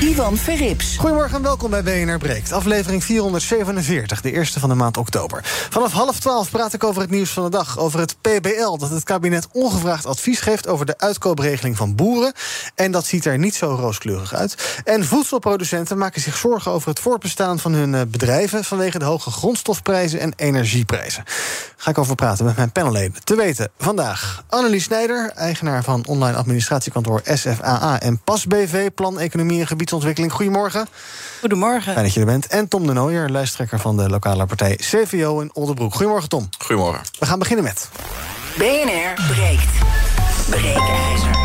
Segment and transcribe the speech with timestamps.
[0.00, 0.96] Ivan Verrips.
[0.96, 2.52] Goedemorgen en welkom bij BNR Breekt.
[2.52, 5.40] Aflevering 447, de eerste van de maand oktober.
[5.44, 7.78] Vanaf half twaalf praat ik over het nieuws van de dag.
[7.78, 10.68] Over het PBL, dat het kabinet ongevraagd advies geeft...
[10.68, 12.32] over de uitkoopregeling van boeren.
[12.74, 14.80] En dat ziet er niet zo rooskleurig uit.
[14.84, 18.64] En voedselproducenten maken zich zorgen over het voortbestaan van hun eh, bedrijven...
[18.64, 21.24] vanwege de hoge grondstofprijzen en energieprijzen.
[21.76, 23.24] Ga ik over praten met mijn panelleden.
[23.24, 28.00] Te weten vandaag Annelies Snijder, eigenaar van online administratiekantoor SFAA...
[28.00, 30.32] en PAS BV, Plan Economie en Gebiedsontwikkeling.
[30.32, 30.86] Goedemorgen.
[31.40, 31.92] Goedemorgen.
[31.92, 32.46] Fijn dat je er bent.
[32.46, 35.94] En Tom de Nooijer, lijsttrekker van de lokale partij CVO in Oldenbroek.
[35.94, 36.48] Goedemorgen, Tom.
[36.58, 37.02] Goedemorgen.
[37.18, 37.88] We gaan beginnen met...
[38.56, 39.70] BNR breekt.
[40.50, 41.35] Breekijzer.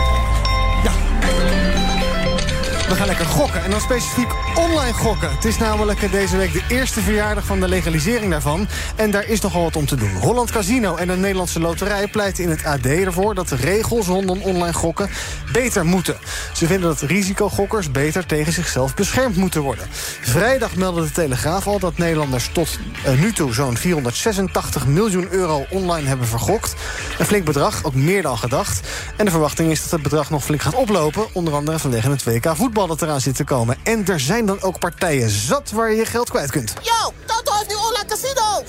[2.91, 3.63] We gaan lekker gokken.
[3.63, 5.32] En dan specifiek online gokken.
[5.32, 8.68] Het is namelijk deze week de eerste verjaardag van de legalisering daarvan.
[8.95, 10.12] En daar is nogal wat om te doen.
[10.12, 13.35] Holland Casino en de Nederlandse Loterij pleiten in het AD ervoor...
[13.35, 15.10] dat de regels rondom online gokken
[15.52, 16.18] beter moeten.
[16.54, 19.85] Ze vinden dat risicogokkers beter tegen zichzelf beschermd moeten worden.
[20.21, 23.54] Vrijdag meldde de Telegraaf al dat Nederlanders tot uh, nu toe...
[23.54, 26.76] zo'n 486 miljoen euro online hebben vergokt.
[27.20, 28.87] Een flink bedrag, ook meer dan gedacht.
[29.18, 31.26] En de verwachting is dat het bedrag nog flink gaat oplopen.
[31.34, 33.77] Onder andere vanwege het WK voetbal dat eraan zit te komen.
[33.84, 36.74] En er zijn dan ook partijen zat waar je je geld kwijt kunt.
[36.82, 38.63] Yo, Toto heeft nu online casino.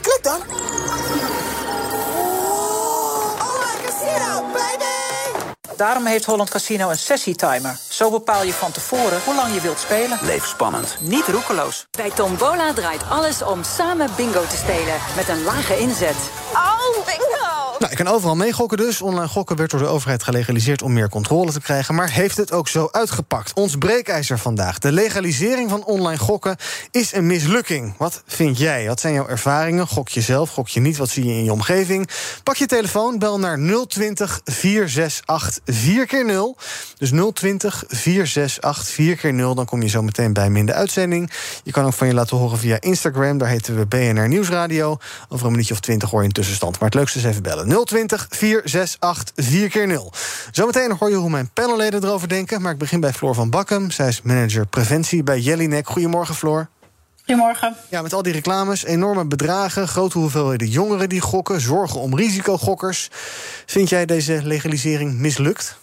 [0.00, 0.40] Klik dan.
[3.40, 4.84] Online casino, baby.
[5.76, 7.78] Daarom heeft Holland Casino een sessietimer.
[7.88, 10.18] Zo bepaal je van tevoren hoe lang je wilt spelen.
[10.22, 10.96] Leef spannend.
[11.00, 11.86] Niet roekeloos.
[11.90, 14.94] Bij Tombola draait alles om samen bingo te spelen.
[15.16, 16.16] Met een lage inzet.
[16.52, 17.35] Oh, bingo.
[17.78, 19.02] Nou, ik kan overal meegokken dus.
[19.02, 21.94] Online gokken werd door de overheid gelegaliseerd om meer controle te krijgen.
[21.94, 23.52] Maar heeft het ook zo uitgepakt?
[23.54, 24.78] Ons breekijzer vandaag.
[24.78, 26.56] De legalisering van online gokken
[26.90, 27.94] is een mislukking.
[27.98, 28.86] Wat vind jij?
[28.86, 29.86] Wat zijn jouw ervaringen?
[29.86, 30.50] Gok je zelf?
[30.50, 30.96] Gok je niet?
[30.96, 32.08] Wat zie je in je omgeving?
[32.42, 36.62] Pak je telefoon, bel naar 020 468 4x0.
[36.98, 39.54] Dus 020 468 4x0.
[39.54, 41.30] Dan kom je zo meteen bij me in de uitzending.
[41.62, 43.38] Je kan ook van je laten horen via Instagram.
[43.38, 44.98] Daar heten we BNR Nieuwsradio.
[45.28, 46.78] Over een minuutje of twintig hoor je een tussenstand.
[46.78, 47.65] Maar het leukste is even bellen.
[47.84, 50.18] 020 468 4x0.
[50.50, 52.62] Zometeen hoor je hoe mijn panelleden erover denken.
[52.62, 53.90] Maar ik begin bij Floor van Bakkum.
[53.90, 55.88] Zij is manager preventie bij Jellinek.
[55.88, 56.68] Goedemorgen, Floor.
[57.24, 57.76] Goedemorgen.
[57.90, 63.08] Ja, met al die reclames, enorme bedragen, grote hoeveelheden jongeren die gokken, zorgen om risicogokkers.
[63.66, 65.78] Vind jij deze legalisering mislukt?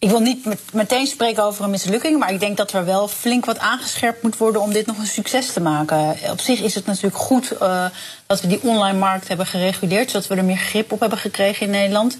[0.00, 3.08] Ik wil niet met, meteen spreken over een mislukking, maar ik denk dat er wel
[3.08, 6.16] flink wat aangescherpt moet worden om dit nog een succes te maken.
[6.30, 7.84] Op zich is het natuurlijk goed uh,
[8.26, 11.66] dat we die online markt hebben gereguleerd, zodat we er meer grip op hebben gekregen
[11.66, 12.18] in Nederland.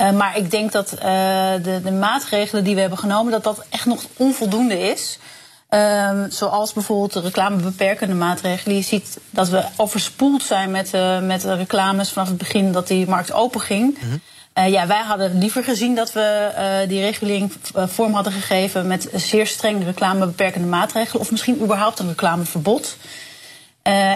[0.00, 1.00] Uh, maar ik denk dat uh,
[1.62, 5.18] de, de, maatregelen die we hebben genomen, dat dat echt nog onvoldoende is.
[5.70, 8.76] Um, zoals bijvoorbeeld de reclamebeperkende maatregelen.
[8.76, 10.90] Je ziet dat we overspoeld zijn met,
[11.22, 13.98] met reclames vanaf het begin dat die markt open ging.
[14.00, 14.20] -hmm.
[14.58, 16.52] Uh, ja, wij hadden liever gezien dat we
[16.82, 21.20] uh, die regulering vorm hadden gegeven met zeer streng reclamebeperkende maatregelen.
[21.20, 22.96] Of misschien überhaupt een reclameverbod.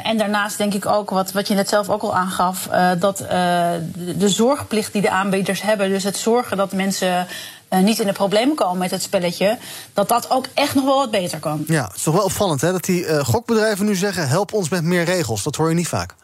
[0.03, 2.69] En daarnaast denk ik ook, wat, wat je net zelf ook al aangaf,
[2.99, 7.27] dat de, de zorgplicht die de aanbieders hebben, dus het zorgen dat mensen
[7.69, 9.59] niet in de problemen komen met het spelletje,
[9.95, 11.65] dat dat ook echt nog wel wat beter kan.
[11.67, 14.84] Ja, het is toch wel opvallend hè, dat die gokbedrijven nu zeggen: help ons met
[14.84, 15.43] meer regels.
[15.43, 16.15] Dat hoor je niet vaak.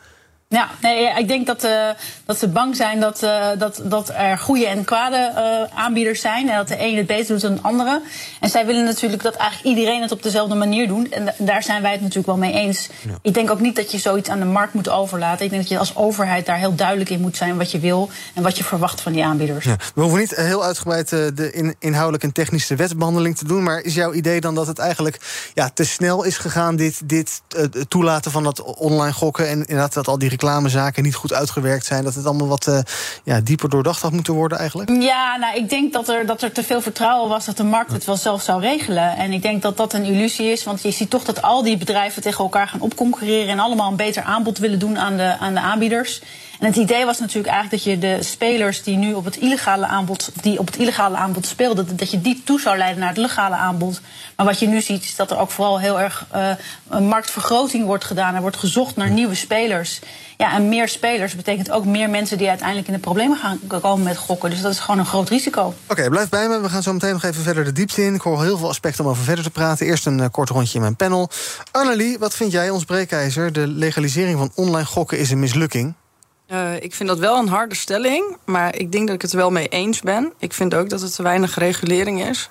[0.56, 1.88] Ja, nee, ik denk dat, uh,
[2.24, 6.48] dat ze bang zijn dat, uh, dat, dat er goede en kwade uh, aanbieders zijn.
[6.48, 8.02] En dat de een het beter doet dan de andere.
[8.40, 11.08] En zij willen natuurlijk dat eigenlijk iedereen het op dezelfde manier doet.
[11.08, 12.88] En daar zijn wij het natuurlijk wel mee eens.
[13.06, 13.18] Ja.
[13.22, 15.44] Ik denk ook niet dat je zoiets aan de markt moet overlaten.
[15.44, 18.10] Ik denk dat je als overheid daar heel duidelijk in moet zijn wat je wil
[18.34, 19.64] en wat je verwacht van die aanbieders.
[19.64, 19.76] Ja.
[19.94, 23.62] We hoeven niet heel uitgebreid de in, inhoudelijk en technische wetsbehandeling te doen.
[23.62, 27.42] Maar is jouw idee dan dat het eigenlijk ja, te snel is gegaan, dit, dit
[27.88, 32.04] toelaten van dat online gokken en inderdaad dat al die reclamezaken niet goed uitgewerkt zijn.
[32.04, 32.78] Dat het allemaal wat uh,
[33.24, 34.90] ja, dieper doordacht had moeten worden eigenlijk?
[34.90, 37.92] Ja, nou, ik denk dat er, dat er te veel vertrouwen was dat de markt
[37.92, 39.16] het wel zelf zou regelen.
[39.16, 40.64] En ik denk dat dat een illusie is.
[40.64, 43.48] Want je ziet toch dat al die bedrijven tegen elkaar gaan opconcurreren...
[43.48, 46.20] en allemaal een beter aanbod willen doen aan de, aan de aanbieders.
[46.58, 49.86] En het idee was natuurlijk eigenlijk dat je de spelers die nu op het illegale
[49.86, 53.18] aanbod, die op het illegale aanbod speelden, dat je die toe zou leiden naar het
[53.18, 54.00] legale aanbod.
[54.36, 56.50] Maar wat je nu ziet is dat er ook vooral heel erg uh,
[56.88, 58.34] een marktvergroting wordt gedaan.
[58.34, 60.00] Er wordt gezocht naar nieuwe spelers.
[60.36, 64.04] Ja, en meer spelers betekent ook meer mensen die uiteindelijk in de problemen gaan komen
[64.04, 64.50] met gokken.
[64.50, 65.62] Dus dat is gewoon een groot risico.
[65.62, 66.60] Oké, okay, blijf bij me.
[66.60, 68.14] We gaan zo meteen nog even verder de diepte in.
[68.14, 69.86] Ik hoor heel veel aspecten om over verder te praten.
[69.86, 71.30] Eerst een uh, kort rondje in mijn panel.
[71.70, 73.52] Annelie, wat vind jij, ons breekijzer?
[73.52, 75.94] De legalisering van online gokken is een mislukking.
[76.52, 79.36] Uh, ik vind dat wel een harde stelling, maar ik denk dat ik het er
[79.36, 80.32] wel mee eens ben.
[80.38, 82.50] Ik vind ook dat het te weinig regulering is.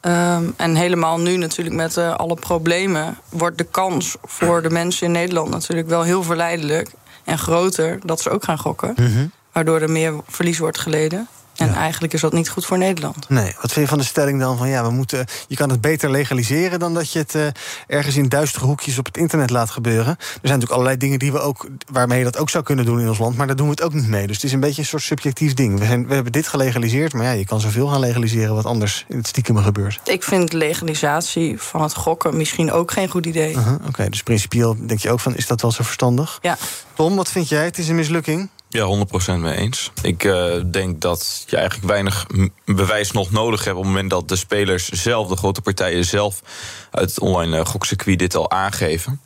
[0.00, 3.18] Um, en helemaal nu natuurlijk met uh, alle problemen...
[3.28, 6.90] wordt de kans voor de mensen in Nederland natuurlijk wel heel verleidelijk...
[7.24, 8.94] en groter dat ze ook gaan gokken.
[8.96, 9.32] Mm -hmm.
[9.52, 11.28] waardoor er meer verlies wordt geleden.
[11.58, 13.28] En eigenlijk is dat niet goed voor Nederland.
[13.28, 15.80] Nee, wat vind je van de stelling dan van ja, we moeten, je kan het
[15.80, 17.46] beter legaliseren dan dat je het uh,
[17.86, 20.16] ergens in duistere hoekjes op het internet laat gebeuren.
[20.18, 23.00] Er zijn natuurlijk allerlei dingen die we ook, waarmee je dat ook zou kunnen doen
[23.00, 24.26] in ons land, maar daar doen we het ook niet mee.
[24.26, 25.78] Dus het is een beetje een soort subjectief ding.
[25.78, 29.04] We, zijn, we hebben dit gelegaliseerd, maar ja, je kan zoveel gaan legaliseren wat anders
[29.08, 30.00] in het stiekem gebeurt.
[30.04, 33.54] Ik vind legalisatie van het gokken misschien ook geen goed idee.
[33.54, 36.38] Uh -huh, Oké, okay, dus principieel denk je ook van is dat wel zo verstandig?
[36.42, 36.56] Ja.
[36.94, 37.64] Tom, wat vind jij?
[37.64, 38.48] Het is een mislukking.
[38.68, 39.06] Ja,
[39.36, 39.90] 100% mee eens.
[40.02, 42.26] Ik uh, denk dat je eigenlijk weinig
[42.64, 46.42] bewijs nog nodig hebt op het moment dat de spelers zelf, de grote partijen zelf,
[46.90, 49.20] uit het online gokcircuit dit al aangeven.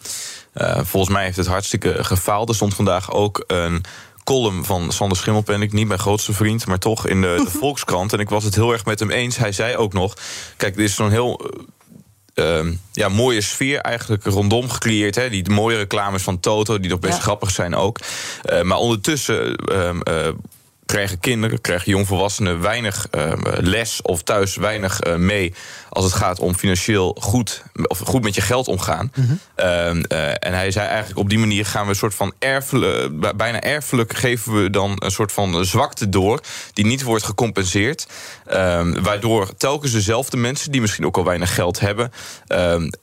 [0.55, 2.49] Uh, volgens mij heeft het hartstikke gefaald.
[2.49, 3.85] Er stond vandaag ook een
[4.25, 8.13] column van Sander Schimmelpenninck, niet mijn grootste vriend, maar toch in de, de Volkskrant.
[8.13, 9.37] En ik was het heel erg met hem eens.
[9.37, 10.17] Hij zei ook nog:
[10.57, 11.51] kijk, dit is zo'n heel
[12.35, 15.15] uh, ja, mooie sfeer eigenlijk rondom gecreëerd.
[15.15, 15.31] Hè?
[15.31, 17.23] Die mooie reclames van Toto, die nog best ja.
[17.23, 17.99] grappig zijn ook.
[18.51, 20.29] Uh, maar ondertussen uh,
[20.93, 23.07] krijgen kinderen, krijgen jongvolwassenen weinig
[23.61, 25.55] les of thuis weinig mee
[25.89, 29.13] als het gaat om financieel goed, of goed met je geld omgaan.
[29.15, 30.05] Mm -hmm.
[30.35, 34.17] en hij zei eigenlijk op die manier gaan we een soort van erfelijk, bijna erfelijk
[34.17, 36.41] geven we dan een soort van zwakte door,
[36.73, 38.07] die niet wordt gecompenseerd.
[38.53, 42.11] Um, waardoor telkens dezelfde mensen, die misschien ook al weinig geld hebben,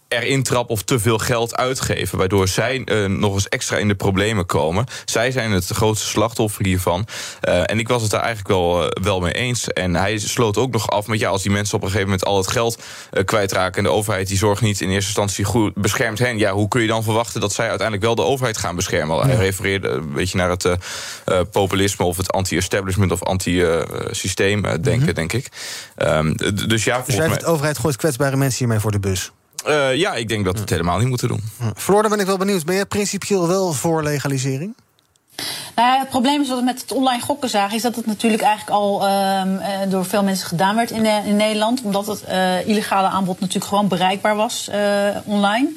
[0.10, 2.18] erin trappen of te veel geld uitgeven.
[2.18, 4.86] Waardoor zij uh, nog eens extra in de problemen komen.
[5.06, 7.08] Zij zijn het grootste slachtoffer hiervan.
[7.48, 9.68] Uh, en ik was het daar eigenlijk wel, uh, wel mee eens.
[9.68, 12.28] En hij sloot ook nog af met ja, als die mensen op een gegeven moment
[12.28, 12.82] al het geld
[13.26, 13.78] kwijtraken.
[13.78, 16.38] en de overheid die zorgt niet in eerste instantie goed beschermt hen.
[16.38, 19.18] Ja, hoe kun je dan verwachten dat zij uiteindelijk wel de overheid gaan beschermen?
[19.18, 19.26] Ja.
[19.26, 20.78] Hij refereerde een beetje naar het
[21.52, 25.14] populisme of het anti-establishment of anti-systeem denken, mm -hmm.
[25.14, 25.48] denk ik.
[25.98, 26.36] Um,
[26.68, 27.38] dus ja, dus mij...
[27.38, 29.32] de overheid gooit kwetsbare mensen hiermee voor de bus.
[29.68, 31.42] Uh, ja, ik denk dat we het helemaal niet moeten doen.
[31.76, 32.66] Floor, daar ben ik wel benieuwd.
[32.66, 34.76] Ben jij principieel wel voor legalisering?
[35.80, 38.42] Ja, het probleem is wat we met het online gokken zagen, is dat het natuurlijk
[38.42, 39.60] eigenlijk al um,
[39.90, 41.82] door veel mensen gedaan werd in, in Nederland.
[41.82, 42.24] Omdat het
[42.66, 44.70] illegale aanbod natuurlijk gewoon bereikbaar was
[45.26, 45.70] online.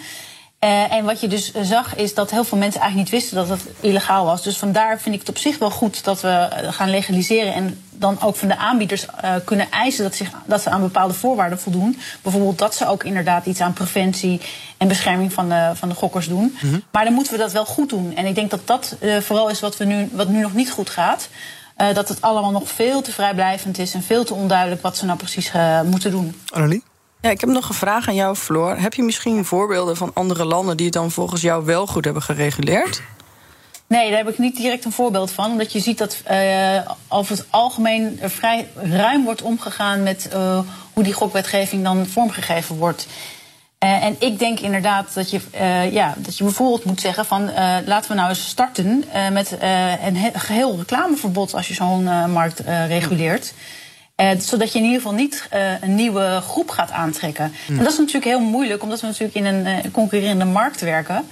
[0.65, 3.59] Uh, en wat je dus zag, is dat heel veel mensen eigenlijk niet wisten dat
[3.59, 4.43] het illegaal was.
[4.43, 7.55] Dus vandaar vind ik het op zich wel goed dat we gaan legaliseren.
[7.55, 11.15] En dan ook van de aanbieders uh, kunnen eisen dat, zich, dat ze aan bepaalde
[11.15, 11.99] voorwaarden voldoen.
[12.23, 14.41] Bijvoorbeeld dat ze ook inderdaad iets aan preventie
[14.77, 16.43] en bescherming van de, van de gokkers doen.
[16.43, 16.83] Mm -hmm.
[16.91, 18.17] Maar dan moeten we dat wel goed doen.
[18.17, 20.71] En ik denk dat dat uh, vooral is wat, we nu, wat nu nog niet
[20.71, 21.29] goed gaat.
[21.95, 25.19] Dat het allemaal nog veel te vrijblijvend is en veel te onduidelijk wat ze nou
[25.19, 25.53] precies
[25.85, 26.41] moeten doen.
[26.49, 26.83] Annelie?
[27.23, 28.77] Ja, ik heb nog een vraag aan jou, Floor.
[28.77, 32.23] Heb je misschien voorbeelden van andere landen die het dan volgens jou wel goed hebben
[32.23, 33.03] gereguleerd?
[33.87, 35.51] Nee, daar heb ik niet direct een voorbeeld van.
[35.51, 40.59] Omdat je ziet dat uh, over het algemeen er vrij ruim wordt omgegaan met uh,
[40.93, 43.07] hoe die gokwetgeving dan vormgegeven wordt.
[43.85, 45.41] Uh, en ik denk inderdaad dat je,
[45.93, 47.51] ja, dat je bijvoorbeeld moet zeggen van
[47.87, 49.57] laten we nou eens starten met
[50.03, 53.55] een geheel reclameverbod als je zo'n markt reguleert.
[54.23, 57.53] Uh, zodat je in ieder geval niet uh, een nieuwe groep gaat aantrekken.
[57.67, 57.79] Mm.
[57.79, 61.25] En dat is natuurlijk heel moeilijk, omdat we natuurlijk in een uh, concurrerende markt werken.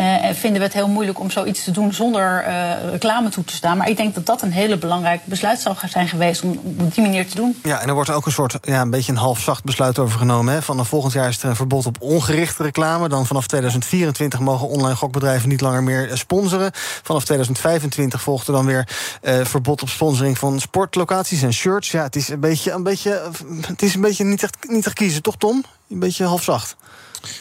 [0.00, 3.54] Uh, vinden we het heel moeilijk om zoiets te doen zonder uh, reclame toe te
[3.54, 3.76] staan.
[3.76, 7.04] Maar ik denk dat dat een hele belangrijk besluit zou zijn geweest om op die
[7.04, 7.58] manier te doen.
[7.62, 10.18] Ja, en er wordt ook een soort, ja, een beetje een half zacht besluit over
[10.18, 10.54] genomen.
[10.54, 10.62] Hè?
[10.84, 13.08] Volgend jaar is er een verbod op ongerichte reclame.
[13.08, 16.70] Dan vanaf 2024 mogen online gokbedrijven niet langer meer sponsoren.
[17.02, 18.88] Vanaf 2025 volgt er dan weer
[19.22, 21.90] uh, verbod op sponsoring van sportlocaties en shirts.
[21.90, 23.30] Ja, het is een beetje, een beetje,
[23.66, 25.64] het is een beetje niet echt, niet echt kiezen, toch Tom?
[25.88, 26.76] Een beetje half zacht.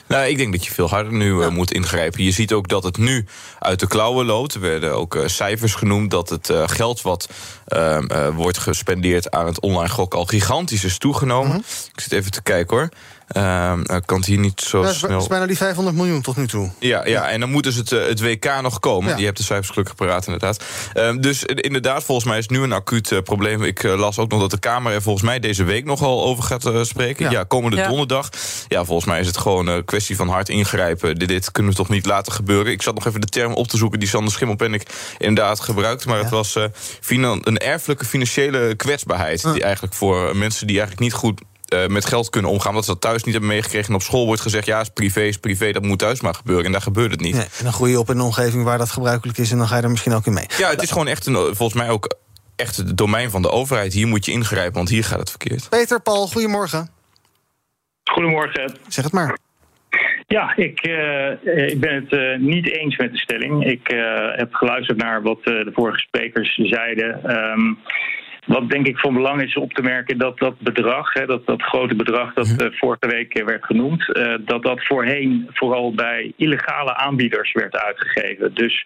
[0.07, 2.23] Nou, ik denk dat je veel harder nu uh, moet ingrijpen.
[2.23, 3.25] Je ziet ook dat het nu
[3.59, 4.53] uit de klauwen loopt.
[4.53, 7.29] Er werden ook uh, cijfers genoemd dat het uh, geld wat
[8.35, 11.47] wordt gespendeerd aan het online gok al gigantisch is toegenomen.
[11.47, 11.63] Mm -hmm.
[11.93, 12.89] Ik zit even te kijken hoor.
[13.37, 13.73] Uh,
[14.05, 15.11] kan het hier niet zo ja, snel...
[15.11, 16.71] Het is bijna die 500 miljoen tot nu toe.
[16.79, 19.09] Ja, ja en dan moet dus het, het WK nog komen.
[19.09, 19.17] Ja.
[19.17, 20.63] Je hebt de cijfers gelukkig paraat inderdaad.
[20.93, 23.63] Uh, dus inderdaad, volgens mij is het nu een acuut uh, probleem.
[23.63, 26.43] Ik uh, las ook nog dat de Kamer er volgens mij deze week nogal over
[26.43, 27.25] gaat spreken.
[27.25, 27.87] Ja, ja komende ja.
[27.87, 28.29] donderdag.
[28.67, 31.15] Ja, volgens mij is het gewoon een kwestie van hard ingrijpen.
[31.15, 32.71] Dit, dit, kunnen we toch niet laten gebeuren.
[32.71, 34.83] Ik zat nog even de term op te zoeken die Sander Schimmelpennik
[35.17, 36.07] inderdaad gebruikte.
[36.07, 36.55] Maar het was
[37.09, 39.53] een erfelijke financiële kwetsbaarheid.
[39.53, 41.41] Die eigenlijk voor mensen die eigenlijk niet goed
[41.73, 42.73] uh, met geld kunnen omgaan.
[42.73, 43.89] Dat ze dat thuis niet hebben meegekregen.
[43.89, 46.65] En op school wordt gezegd: ja, is privé, is privé, dat moet thuis maar gebeuren.
[46.65, 47.33] En daar gebeurt het niet.
[47.33, 49.51] Nee, en dan groei je op in een omgeving waar dat gebruikelijk is.
[49.51, 50.45] En dan ga je er misschien ook in mee.
[50.57, 52.15] Ja, het is gewoon echt een, volgens mij ook
[52.55, 53.93] echt het domein van de overheid.
[53.93, 55.69] Hier moet je ingrijpen, want hier gaat het verkeerd.
[55.69, 56.89] Peter, Paul, goedemorgen.
[58.03, 58.77] Goedemorgen.
[58.87, 59.37] Zeg het maar.
[60.27, 61.31] Ja, ik, uh,
[61.67, 63.65] ik ben het uh, niet eens met de stelling.
[63.65, 67.37] Ik uh, heb geluisterd naar wat de vorige sprekers zeiden.
[67.37, 67.77] Um,
[68.45, 71.61] wat denk ik van belang is op te merken dat dat bedrag, hè, dat, dat
[71.61, 76.95] grote bedrag dat uh, vorige week werd genoemd, uh, dat dat voorheen vooral bij illegale
[76.95, 78.53] aanbieders werd uitgegeven.
[78.53, 78.85] Dus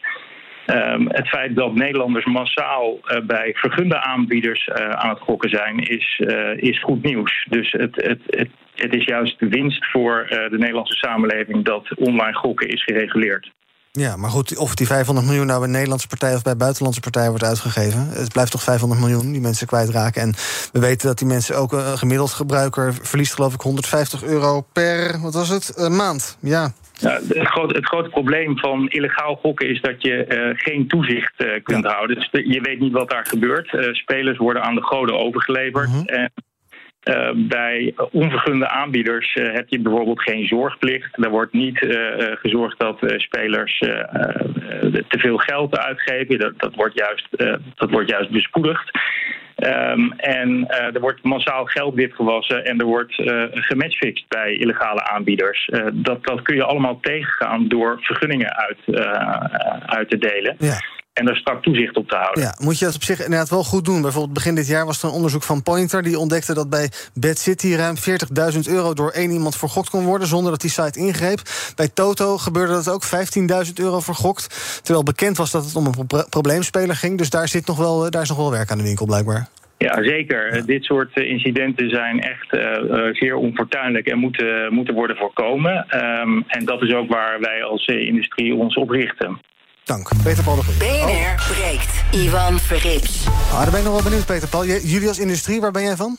[0.70, 5.80] Ehm, het feit dat Nederlanders massaal eh, bij vergunde aanbieders eh, aan het gokken zijn,
[5.80, 7.46] is, eh, is goed nieuws.
[7.50, 12.34] Dus het, het, het, het is juist winst voor eh, de Nederlandse samenleving dat online
[12.34, 13.52] gokken is gereguleerd.
[13.92, 17.30] Ja, maar goed, of die 500 miljoen nou bij Nederlandse partij of bij buitenlandse partijen
[17.30, 18.08] wordt uitgegeven.
[18.08, 20.22] Het blijft toch 500 miljoen die mensen kwijtraken.
[20.22, 20.34] En
[20.72, 25.20] we weten dat die mensen ook een gemiddeld gebruiker verliest, geloof ik, 150 euro per,
[25.22, 26.38] wat was het, een maand.
[26.42, 26.72] Ja.
[26.94, 31.34] Ja, het, grote, het grote probleem van illegaal gokken is dat je eh, geen toezicht
[31.38, 32.16] eh, kunt houden.
[32.16, 33.74] Dus je weet niet wat daar gebeurt.
[33.74, 35.90] Eh, spelers worden aan de goden overgeleverd.
[36.06, 36.32] En
[37.00, 41.24] eh, bij onvergunde aanbieders eh, heb je bijvoorbeeld geen zorgplicht.
[41.24, 43.78] Er wordt niet eh, gezorgd dat spelers
[45.08, 46.40] te veel geld uitgeven.
[46.40, 47.28] Dat, dat, wordt, juist,
[47.76, 48.92] dat wordt juist bespoedigd.
[49.56, 53.14] Ehm, en er wordt massaal geld witgewassen en er wordt
[53.52, 55.70] gematchfixed bij illegale aanbieders.
[55.94, 58.78] Dat, dat kun je allemaal tegengaan door vergunningen uit,
[59.86, 60.56] uit te delen.
[60.58, 60.78] Ja.
[61.20, 62.44] En daar strak toezicht op te houden.
[62.44, 64.02] Ja, moet je dat op zich inderdaad wel goed doen.
[64.02, 66.04] Bijvoorbeeld begin dit jaar was er een onderzoek van Pointer...
[66.04, 67.96] die ontdekte dat bij Bad City ruim
[68.54, 68.94] 40.000 euro...
[68.94, 71.40] door één iemand vergokt kon worden zonder dat die site ingreep.
[71.76, 73.04] Bij Toto gebeurde dat ook,
[73.68, 74.80] 15.000 euro vergokt.
[74.84, 77.18] Terwijl bekend was dat het om een pro- probleemspeler ging.
[77.18, 79.48] Dus daar, zit nog wel, eh, daar is nog wel werk aan de winkel, blijkbaar.
[79.78, 80.66] Ja, zeker.
[80.66, 85.86] Dit soort eh, incidenten zijn echt eh, zeer onfortuinlijk en moeten, moeten worden voorkomen.
[85.90, 89.40] Ehm, en dat is ook waar wij als industrie ons op richten.
[89.90, 90.10] Dank.
[90.24, 90.78] Peter Paul de Groot.
[90.78, 91.90] BNR breekt.
[92.12, 93.26] Ivan Verrips.
[93.52, 94.66] Ah, daar ben ik nog wel benieuwd, Peter Paul.
[94.66, 96.18] Jullie als industrie, waar ben jij van?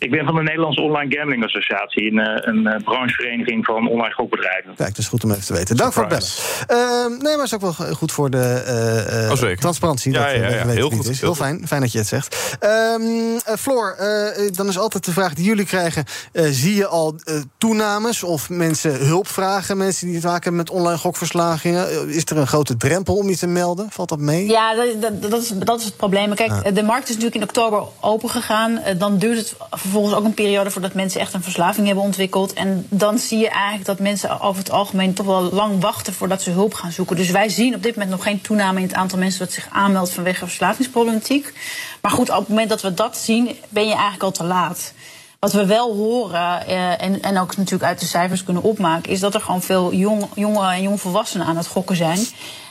[0.00, 4.14] Ik ben van de Nederlandse Online Gambling Associatie, een, eh, een eh, branchevereniging van online
[4.14, 4.74] gokbedrijven.
[4.76, 5.76] Kijk, dat is goed om even te weten.
[5.76, 6.28] Dank voor het bellen.
[6.66, 10.12] Ehm, nee, maar het is ook wel goed voor de eh, eh, Oh, transparantie.
[10.12, 10.50] Ja, dat, ja, we ja.
[10.50, 11.20] weten Heel het goed, is.
[11.20, 12.56] heel Heel fijn, fijn dat je het zegt.
[12.60, 13.02] Ehm
[13.44, 16.04] eh, Floor, eh, dan is altijd de vraag die jullie krijgen...
[16.32, 19.76] eh, zie je al eh, toenames of mensen hulp vragen...
[19.76, 22.08] mensen die te maken hebben met online gokverslagingen?
[22.08, 23.86] Is er een grote drempel om je te melden?
[23.90, 24.46] Valt dat mee?
[24.46, 26.34] Ja, dat, dat, dat is, dat is het probleem.
[26.34, 28.80] Kijk, de markt is natuurlijk in oktober open gegaan.
[28.98, 29.56] Dan duurt het
[29.90, 32.52] vervolgens ook een periode voordat mensen echt een verslaving hebben ontwikkeld.
[32.52, 36.42] En dan zie je eigenlijk dat mensen over het algemeen toch wel lang wachten voordat
[36.42, 37.16] ze hulp gaan zoeken.
[37.16, 39.68] Dus wij zien op dit moment nog geen toename in het aantal mensen dat zich
[39.72, 41.52] aanmeldt vanwege verslavingsproblematiek.
[42.00, 44.92] Maar goed, op het moment dat we dat zien, ben je eigenlijk al te laat.
[45.40, 49.20] Wat we wel horen, eh, en, en ook natuurlijk uit de cijfers kunnen opmaken, is
[49.20, 52.26] dat er gewoon veel jong, jongeren en jongvolwassenen aan het gokken zijn.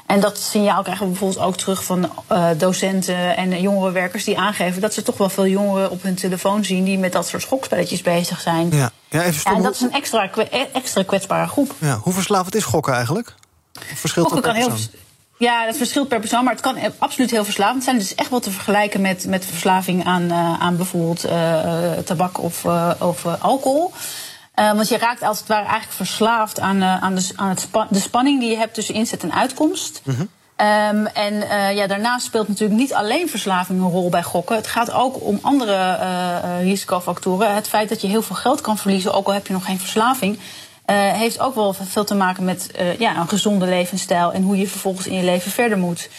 [0.06, 4.82] En dat signaal krijgen we bijvoorbeeld ook terug van eh, docenten en jongerenwerkers die aangeven
[4.82, 8.02] dat ze toch wel veel jongeren op hun telefoon zien die met dat soort schokspelletjes
[8.02, 8.70] bezig zijn.
[8.72, 10.30] Ja, ja even Ja, en dat is een extra,
[10.74, 11.74] extra kwetsbare groep.
[11.78, 13.36] Ja, hoe verslavend is gokken eigenlijk?
[13.96, 14.78] Verschilt Gokken dat kan heel?
[15.40, 17.96] Ja, dat verschilt per persoon, maar het kan absoluut heel verslavend zijn.
[17.96, 22.04] Het is echt wel te vergelijken met, met verslaving aan, eh, aan bijvoorbeeld eh, eh,
[22.06, 22.66] tabak of,
[23.00, 23.92] of alcohol.
[24.56, 28.00] Want je raakt als het ware eigenlijk verslaafd aan, aan, de, aan het spa- de
[28.00, 30.02] spanning die je hebt tussen inzet en uitkomst.
[30.56, 31.34] Ehm, en
[31.76, 34.56] ja, daarnaast speelt natuurlijk niet alleen verslaving een rol bij gokken.
[34.56, 35.98] Het gaat ook om andere
[36.62, 37.56] risicofactoren.
[37.56, 39.80] Het feit dat je heel veel geld kan verliezen, ook al heb je nog geen
[39.80, 40.40] verslaving,
[40.90, 44.58] eh, heeft ook wel veel te maken met eh, ja, een gezonde levensstijl en hoe
[44.58, 46.10] je vervolgens in je leven verder moet.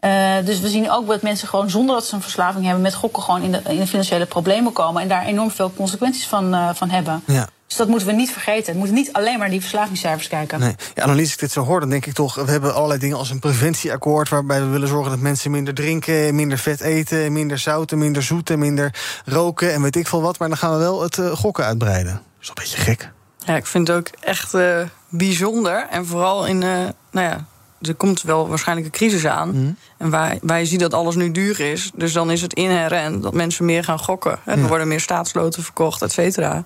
[0.00, 2.94] Eh, dus we zien ook dat mensen gewoon zonder dat ze een verslaving hebben met
[2.94, 6.74] gokken gewoon in de, in de financiële problemen komen en daar enorm veel consequenties van,
[6.74, 7.22] van hebben.
[7.26, 7.48] Ja.
[7.66, 8.72] Dus dat moeten we niet vergeten.
[8.72, 10.60] We moeten niet alleen maar naar die verslavingscijfers kijken.
[10.60, 10.74] Nee.
[10.94, 12.34] Ja, als ik dit zo hoor, dan denk ik toch...
[12.34, 14.28] we hebben allerlei dingen als een preventieakkoord...
[14.28, 16.34] waarbij we willen zorgen dat mensen minder drinken...
[16.34, 18.58] minder vet eten, minder zouten, minder zoeten...
[18.58, 18.94] minder
[19.24, 20.38] roken en weet ik veel wat.
[20.38, 22.12] Maar dan gaan we wel het gokken uitbreiden.
[22.12, 23.10] Dat is een beetje gek.
[23.48, 25.86] Ja, ik vind het ook echt eh, bijzonder.
[25.90, 26.68] En vooral in, eh,
[27.10, 27.44] nou ja,
[27.82, 29.48] er komt wel waarschijnlijk een crisis aan.
[29.48, 29.72] Mhm.
[29.98, 31.90] En waar, waar je ziet dat alles nu duur is.
[31.94, 34.38] Dus dan is het inherent dat mensen meer gaan gokken.
[34.44, 34.52] Hè.
[34.52, 34.66] Er Ja.
[34.66, 36.62] worden meer staatsloten verkocht, et cetera.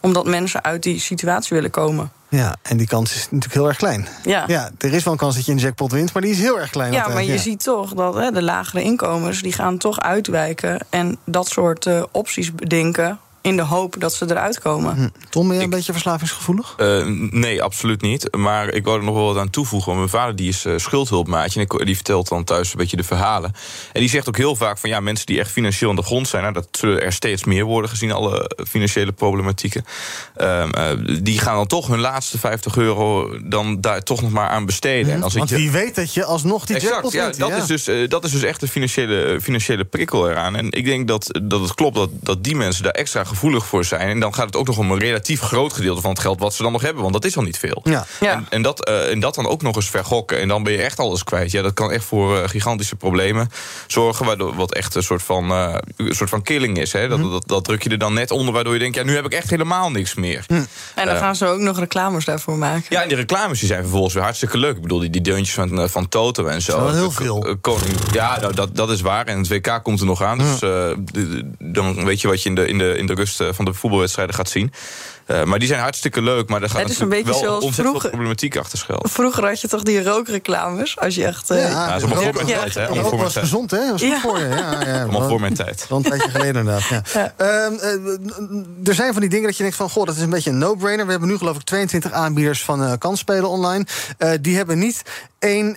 [0.00, 2.12] Omdat mensen uit die situatie willen komen.
[2.28, 4.08] Ja, en die kans is natuurlijk heel erg klein.
[4.24, 4.44] Ja.
[4.46, 6.12] Ja, er is wel een kans dat je een jackpot wint...
[6.12, 6.92] maar die is heel erg klein.
[6.92, 7.38] Ja, altijd, maar je ja.
[7.38, 9.42] ziet toch dat hè, de lagere inkomens...
[9.42, 13.18] die gaan toch uitwijken en dat soort eh, opties bedenken...
[13.44, 14.94] in de hoop dat ze eruit komen.
[14.96, 15.08] Hm.
[15.30, 16.74] Tom, ben een beetje verslavingsgevoelig?
[16.76, 18.36] Eh, nee, absoluut niet.
[18.36, 19.86] Maar ik wou er nog wel wat aan toevoegen.
[19.86, 21.60] Want mijn vader die is eh, schuldhulpmaatje.
[21.60, 23.52] En ik, die vertelt dan thuis een beetje de verhalen.
[23.92, 26.28] En die zegt ook heel vaak van ja, mensen die echt financieel aan de grond
[26.28, 26.42] zijn.
[26.42, 29.84] Nou, dat zullen er steeds meer worden gezien alle financiële problematieken.
[30.36, 30.90] Ehm, eh,
[31.22, 35.12] die gaan dan toch hun laatste 50 euro dan daar toch nog maar aan besteden.
[35.12, 37.56] En zit Want je- wie weet dat je alsnog die Exact, jackpot ja, dat, ja.
[37.56, 40.56] Is dus, dat is dus echt de financiële, financiële prikkel eraan.
[40.56, 43.84] En ik denk dat, dat het klopt dat, dat die mensen daar extra gevoelig voor
[43.84, 44.08] zijn.
[44.08, 46.54] En dan gaat het ook nog om een relatief groot gedeelte van het geld wat
[46.54, 47.02] ze dan nog hebben.
[47.02, 47.80] Want dat is al niet veel.
[47.84, 48.06] Ja.
[48.20, 50.40] En, en, dat, eh, en dat dan ook nog eens vergokken.
[50.40, 51.50] En dan ben je echt alles kwijt.
[51.50, 53.50] Ja, dat kan echt voor eh, gigantische problemen
[53.86, 54.26] zorgen.
[54.26, 56.92] Waardoor wat echt een soort van, eh, een soort van killing is.
[56.92, 57.08] Hè?
[57.08, 57.30] Dat, Mhm.
[57.30, 58.54] dat, dat druk je er dan net onder.
[58.54, 60.44] Waardoor je denkt, ja, nu heb ik echt helemaal niks meer.
[60.46, 60.54] Hm.
[60.94, 62.84] En dan gaan ze ook nog reclames daarvoor maken.
[62.88, 64.76] Ja, en die reclames die zijn vervolgens weer hartstikke leuk.
[64.76, 66.72] Ik bedoel, die, die deuntjes van, van Toto en zo.
[66.78, 67.56] Dat is wel heel veel.
[67.60, 69.26] Koning, ja, nou, dat, dat is waar.
[69.26, 70.38] En het WK komt er nog aan.
[70.38, 70.66] Dus Hm.
[70.66, 73.48] eh, d- d- dan weet je wat je in de, in de, in de eh,
[73.52, 74.72] van de voetbalwedstrijden gaat zien.
[75.26, 76.48] Eh, maar die zijn hartstikke leuk.
[76.48, 78.10] Maar daar gaat Het is een beetje wel zoals ontzettend veel vroeger.
[78.10, 79.04] problematiek achter schuil.
[79.08, 80.98] Vroeger had je toch die rookreclames?
[80.98, 81.50] Als je echt...
[81.50, 82.58] eh, Ja, Ja, dat is allemaal voor mijn Ja.
[82.58, 82.86] tijd, hè?
[83.20, 83.44] Was tijd.
[83.44, 83.78] gezond, hè?
[83.78, 84.20] Dat was goed Ja.
[84.20, 84.48] voor je.
[84.48, 85.86] Ja, ja, Allemaal wel- voor mijn tijd.
[85.90, 87.02] Een tijdje geleden inderdaad, ja.
[87.20, 87.32] Ja.
[87.36, 89.90] Ehm, eh, er zijn van die dingen dat je denkt van...
[89.90, 91.04] goh, dat is een beetje een no-brainer.
[91.04, 93.86] We hebben nu geloof ik 22 aanbieders van eh kansspelen online.
[94.18, 95.02] Eh, die hebben niet
[95.38, 95.76] één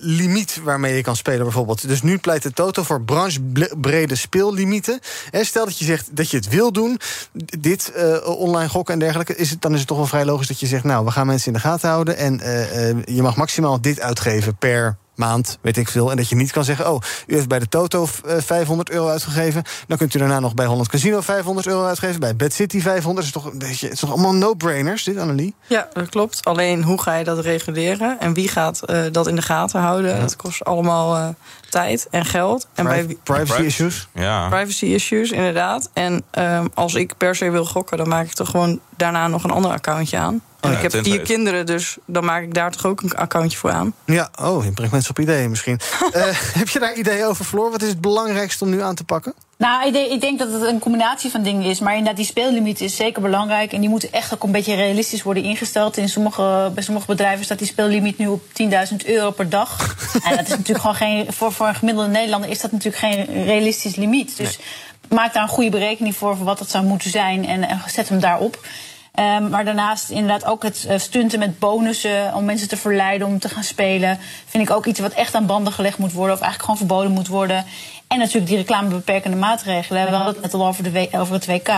[0.00, 1.88] limiet waarmee je kan spelen bijvoorbeeld.
[1.88, 5.00] Dus nu pleit de Toto voor branchebrede speellimieten.
[5.30, 7.00] En stel dat je zegt dat je het wil doen,
[7.60, 9.36] dit eh, online en dergelijke...
[9.36, 10.84] Is het, dan is het toch wel vrij logisch dat je zegt...
[10.84, 12.16] nou, we gaan mensen in de gaten houden...
[12.16, 16.10] en eh, eh, je mag maximaal dit uitgeven per maand, weet ik veel.
[16.10, 19.08] En dat je niet kan zeggen, oh, u heeft bij de Toto eh, 500 euro
[19.08, 19.62] uitgegeven...
[19.86, 22.20] dan kunt u daarna nog bij Holland Casino 500 euro uitgeven...
[22.20, 23.16] bij Bad City 500.
[23.16, 25.54] Dat is toch, een beetje- het is toch allemaal no-brainers, dit, Annelie?
[25.66, 26.44] Ja, dat klopt.
[26.44, 28.20] Alleen hoe ga je dat reguleren?
[28.20, 30.20] En wie gaat eh, dat in de gaten houden?
[30.20, 31.28] Dat kost allemaal eh,
[31.74, 32.66] tijd en geld.
[32.74, 33.62] En bij Pri- privacy Privacy.
[33.66, 34.08] issues.
[34.14, 34.48] Ja.
[34.48, 35.90] privacy issues, inderdaad.
[35.92, 39.44] En ehm, als ik per se wil gokken, dan maak ik toch gewoon daarna nog
[39.44, 40.42] een ander accountje aan.
[40.60, 43.58] En ja, ik heb vier kinderen, dus dan maak ik daar toch ook een accountje
[43.58, 43.94] voor aan.
[44.04, 45.80] Ja, oh, je brengt mensen op ideeën misschien.
[46.12, 47.70] Eh, heb je daar ideeën over, Floor?
[47.70, 49.34] Wat is het belangrijkste om nu aan te pakken?
[49.64, 51.80] Nou, ik denk, ik denk dat het een combinatie van dingen is.
[51.80, 53.72] Maar inderdaad, die speellimiet is zeker belangrijk.
[53.72, 55.96] En die moeten echt ook een beetje realistisch worden ingesteld.
[55.96, 59.96] In sommige, bij sommige bedrijven staat die speellimiet nu op 10.000 euro per dag.
[60.28, 61.32] en dat is natuurlijk gewoon geen.
[61.32, 64.36] Voor, voor een gemiddelde Nederlander is dat natuurlijk geen realistisch limiet.
[64.36, 64.58] Dus
[65.08, 67.46] maak daar een goede berekening voor, voor wat dat zou moeten zijn.
[67.46, 68.66] En, en zet hem daarop.
[69.14, 73.38] Ehm, maar daarnaast inderdaad ook het eh, stunten met bonussen om mensen te verleiden om
[73.38, 74.18] te gaan spelen.
[74.46, 76.34] Vind ik ook iets wat echt aan banden gelegd moet worden.
[76.34, 77.64] Of eigenlijk gewoon verboden moet worden.
[78.14, 80.04] En natuurlijk die reclamebeperkende maatregelen.
[80.04, 81.72] We hadden het net al over, de over het WK.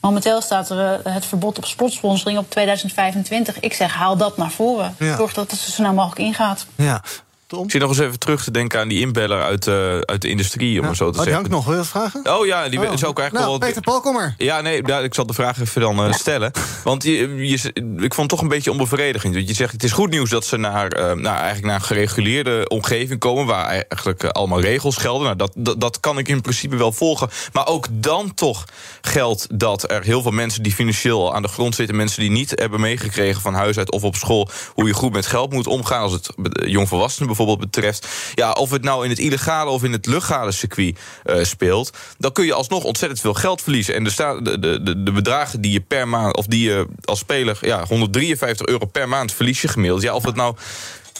[0.00, 3.60] Momenteel staat er eh, het verbod op sportsponsoring op 2025.
[3.60, 4.94] Ik zeg, haal dat naar voren.
[4.98, 5.16] Ja.
[5.16, 6.66] Zorg dat het zo snel mogelijk ingaat.
[6.74, 7.02] Ja,
[7.46, 7.64] Tom?
[7.64, 10.28] Ik zit nog eens even terug te denken aan die inbeller uit, eh, uit de
[10.28, 11.34] industrie, om het zo te Oh, zeggen.
[11.34, 11.64] hangt nog.
[11.64, 12.36] Wil je wat vragen?
[12.36, 12.84] Oh ja, die Oh.
[12.84, 13.58] ik eigenlijk nou, wel...
[13.58, 14.34] Peter Paul, kom maar.
[14.38, 16.52] Ja, nee, ik zal de vraag even dan eh, stellen.
[16.84, 19.34] Want je, je, ik vond het toch een beetje onbevredigend.
[19.34, 21.82] Want je zegt, het is goed nieuws dat ze naar, eh, nou, eigenlijk naar een
[21.82, 23.46] gereguleerde omgeving komen...
[23.46, 25.24] waar eigenlijk allemaal regels gelden.
[25.24, 27.28] Nou, dat, dat, dat kan ik in principe wel volgen.
[27.52, 28.64] Maar ook dan toch
[29.00, 31.96] geldt dat er heel veel mensen die financieel aan de grond zitten...
[31.96, 34.48] mensen die niet hebben meegekregen van huis uit of op school...
[34.74, 36.30] hoe je goed met geld moet omgaan als het
[36.66, 38.08] jongvolwassenen bijvoorbeeld betreft.
[38.34, 41.96] Ja, of het nou in het illegale of in het legale circuit eh, speelt...
[42.18, 43.94] dan kun je alsnog ontzettend veel geld verliezen.
[43.94, 46.36] En de, de, de, de bedragen die je per maand...
[46.36, 50.02] of die je als speler, ja, 153 euro per maand verlies je gemiddeld.
[50.02, 50.56] Ja, of het nou...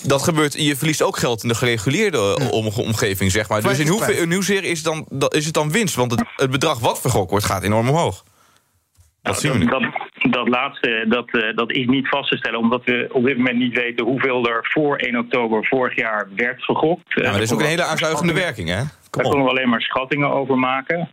[0.03, 3.63] Dat gebeurt, je verliest ook geld in de gereguleerde eh, om- omgeving, zeg maar.
[3.63, 4.29] Dus in, Kwijt is hoever, kwijt.
[4.29, 5.95] in hoezeer is, dan, dat, is het dan winst?
[5.95, 8.25] Want het, het bedrag wat vergokt wordt, gaat enorm omhoog.
[9.23, 9.67] Dat zien we nu.
[9.67, 9.83] dat,
[10.31, 13.59] dat laatste dat, eh, dat is niet vast te stellen, omdat we op dit moment
[13.59, 17.03] niet weten hoeveel er voor 1 oktober vorig jaar werd vergokt.
[17.07, 18.83] Ja, maar dat is ook een hele aanzuigende werking, hè?
[19.11, 21.11] Daar konden we alleen maar schattingen over maken.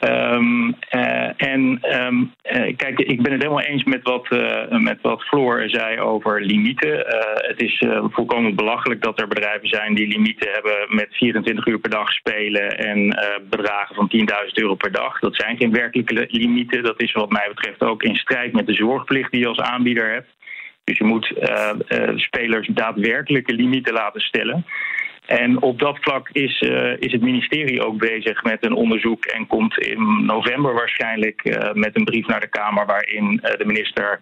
[0.00, 4.98] Ehm, eh, en ehm, eh, kijk, ik ben het helemaal eens met wat, eh, met
[5.02, 7.04] wat Floor zei over limieten.
[7.34, 11.90] Het is volkomen belachelijk dat er bedrijven zijn die limieten hebben met 24 uur per
[11.90, 13.18] dag spelen en
[13.50, 15.18] bedragen van 10.000 euro per dag.
[15.18, 16.82] Dat zijn geen werkelijke limieten.
[16.82, 20.12] Dat is wat mij betreft ook in strijd met de zorgplicht die je als aanbieder
[20.12, 20.28] hebt.
[20.84, 21.32] Dus je moet
[22.14, 24.64] spelers daadwerkelijke limieten laten stellen.
[25.30, 29.46] En op dat vlak is, eh, is het ministerie ook bezig met een onderzoek en
[29.46, 34.18] komt in november waarschijnlijk eh, met een brief naar de Kamer waarin eh, de minister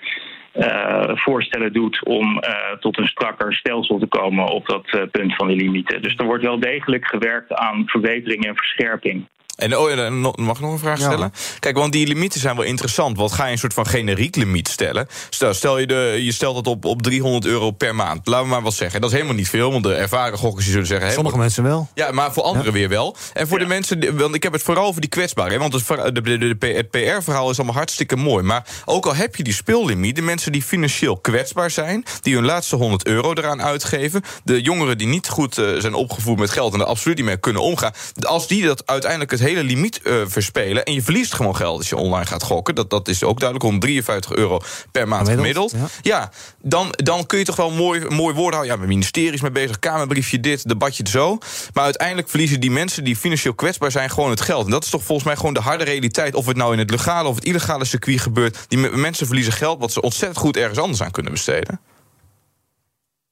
[1.14, 2.40] voorstellen doet om
[2.81, 6.03] tot een strakker stelsel te komen op dat punt van die limieten.
[6.03, 9.27] Dus er wordt wel degelijk gewerkt aan verbetering en verscherping.
[9.59, 11.05] En oh, ja, dan nog- mag ik nog een vraag Ja.
[11.05, 11.33] stellen?
[11.59, 13.16] Kijk, want die limieten zijn wel interessant.
[13.16, 15.07] Want ga je een soort van generiek limiet stellen?
[15.31, 18.27] Stel, stel je, de, je stelt het op, op 300 euro per maand.
[18.27, 19.01] Laten we maar wat zeggen.
[19.01, 21.12] Dat is helemaal niet veel, want de ervaren gokkers die zullen zeggen...
[21.12, 21.88] Sommige mensen wel.
[21.94, 23.16] Ja, maar voor anderen weer wel.
[23.33, 25.59] En voor de mensen, want ik heb het vooral over die kwetsbaren.
[25.59, 28.44] Want het, de, de, de, de- het PR-verhaal is allemaal hartstikke mooi.
[28.44, 32.44] Maar ook al heb je die speellimiet, de mensen die financieel kwetsbaar zijn, die hun
[32.44, 36.75] laatste 100 euro eraan uitgeven, de jongeren die niet goed eh, zijn opgevoed met geld
[36.75, 40.22] en er absoluut niet mee kunnen omgaan, als die dat uiteindelijk het hele limiet uh,
[40.26, 40.84] verspelen.
[40.84, 42.74] En je verliest gewoon geld als je online gaat gokken.
[42.74, 43.64] Dat, dat is ook duidelijk.
[43.64, 44.61] 153 euro
[44.92, 45.70] per maand gemiddeld.
[45.70, 46.30] Ja, ja
[46.62, 48.66] dan, dan kun je toch wel mooi, mooi woorden houden.
[48.66, 49.78] Ja, mijn ministerie is mee bezig.
[49.78, 51.38] Kamerbriefje dit, debatje zo.
[51.72, 54.64] Maar uiteindelijk verliezen die mensen die financieel kwetsbaar zijn gewoon het geld.
[54.64, 56.34] En dat is toch volgens mij gewoon de harde realiteit.
[56.34, 58.64] Of het nou in het legale of het illegale circuit gebeurt.
[58.68, 61.80] Die mensen verliezen geld wat ze ontzettend goed ergens anders aan kunnen besteden.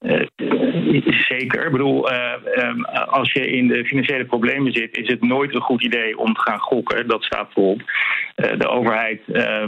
[0.01, 0.66] Uh,
[1.05, 1.65] zeker.
[1.65, 5.61] Ik bedoel, uh, um, als je in de financiële problemen zit, is het nooit een
[5.61, 7.09] goed idee om te gaan gokken.
[7.09, 7.81] Dat staat voorop.
[7.81, 9.21] Uh, de overheid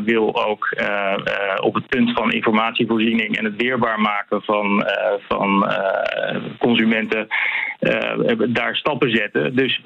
[0.05, 0.77] wil ook
[1.61, 4.87] op het punt van informatievoorziening en het weerbaar maken van,
[5.29, 5.73] van
[6.59, 7.27] consumenten
[8.49, 9.57] daar stappen zetten.
[9.57, 9.81] Dus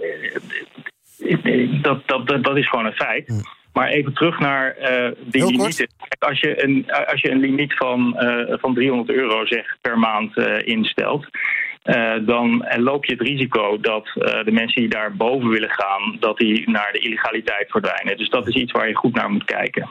[1.83, 3.61] dat, dat, dat, dat is gewoon een feit.
[3.73, 5.89] Maar even terug naar uh, die limieten.
[6.19, 10.37] Als je een, als je een limiet van, uh, van 300 euro zeg, per maand
[10.37, 11.27] uh, instelt.
[12.27, 16.71] dan loop je het risico dat de mensen die daar boven willen gaan, dat die
[16.71, 18.17] naar de illegaliteit verdwijnen.
[18.17, 19.91] Dus dat is iets waar je goed naar moet kijken.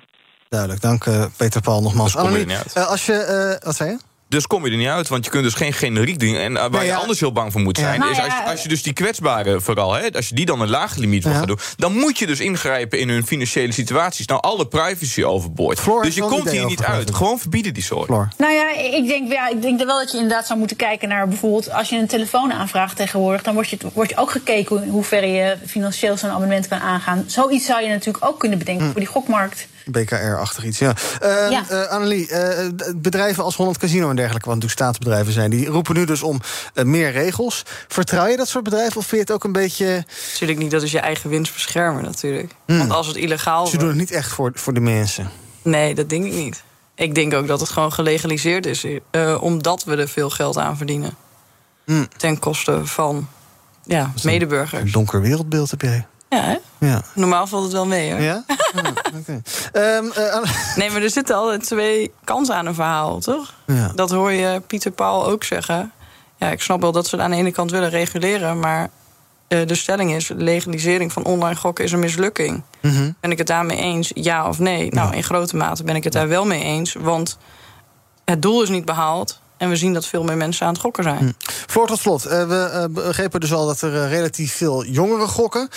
[0.50, 1.04] Duidelijk, dank
[1.38, 2.16] Peter Paul nogmaals.
[2.16, 4.11] Annemie, als je, wat zei je?
[4.32, 6.36] Dus kom je er niet uit, want je kunt dus geen generiek doen.
[6.36, 8.70] En uh, waar je anders heel bang voor moet zijn, is als je, als je
[8.70, 11.60] dus die kwetsbaren vooral, hè, als je die dan een laag limiet wil gaan doen,
[11.78, 14.26] dan moet je dus ingrijpen in hun financiële situaties.
[14.26, 15.80] Nou, alle privacy overboord.
[15.80, 17.16] Floor dus je komt hier niet uit.
[17.16, 18.10] Gewoon verbieden die soort.
[18.10, 21.28] Nou ja, ik denk, ja, ik denk wel dat je inderdaad zou moeten kijken naar
[21.28, 25.04] bijvoorbeeld als je een telefoon aanvraagt tegenwoordig, dan wordt je, wordt je ook gekeken hoe
[25.04, 27.24] ver je financieel zo'n abonnement kan aangaan.
[27.28, 28.92] Zoiets zou je natuurlijk ook kunnen bedenken hm.
[28.92, 29.68] voor die gokmarkt.
[29.86, 30.94] BKR-achtig iets, ja.
[31.24, 31.64] Uh, ja.
[31.72, 34.48] Uh, Annelie, uh, bedrijven als Holland Casino en dergelijke...
[34.48, 36.42] wat natuurlijk staatsbedrijven zijn, die roepen nu dus om
[36.74, 37.64] meer regels.
[37.88, 40.06] Vertrouw je dat soort bedrijven of vind je het ook een beetje...
[40.32, 42.52] Natuurlijk niet, dat is je eigen winst beschermen natuurlijk.
[42.66, 42.78] Hmm.
[42.78, 45.30] Want als het illegaal Ze doen het niet echt voor, voor de mensen.
[45.62, 46.64] Nee, dat denk ik niet.
[46.96, 48.86] Ik denk ook dat het gewoon gelegaliseerd is...
[49.40, 51.16] omdat we er veel geld aan verdienen.
[51.86, 52.08] Hmm.
[52.18, 53.28] Ten koste van
[53.84, 54.82] ja, medeburgers.
[54.82, 56.06] Een donker wereldbeeld heb jij.
[56.36, 56.60] Ja?
[56.78, 57.02] Ja.
[57.14, 58.22] Normaal valt het wel mee, hoor.
[58.22, 58.44] Ja?
[59.72, 60.44] Ehm, eh,
[60.76, 63.54] nee, maar er zitten altijd twee kansen aan een verhaal, toch?
[63.66, 63.92] Ja.
[63.96, 65.92] Dat hoor je Pieter Paul ook zeggen.
[66.38, 68.60] Ja, ik snap wel dat ze het aan de ene kant willen reguleren...
[68.60, 68.90] maar
[69.48, 72.64] uh, de stelling is, legalisering van online gokken is een mislukking.
[72.82, 74.92] Mm Ben ik het daarmee eens, ja of nee?
[74.92, 76.94] Nou, in grote mate ben ik het daar wel mee eens.
[76.94, 77.38] Want
[78.26, 79.41] het doel is niet behaald.
[79.62, 81.18] En we zien dat veel meer mensen aan het gokken zijn.
[81.18, 81.32] Hm.
[81.68, 85.28] Voor tot slot, uh, we uh, begrepen dus al dat er uh, relatief veel jongeren
[85.28, 85.70] gokken.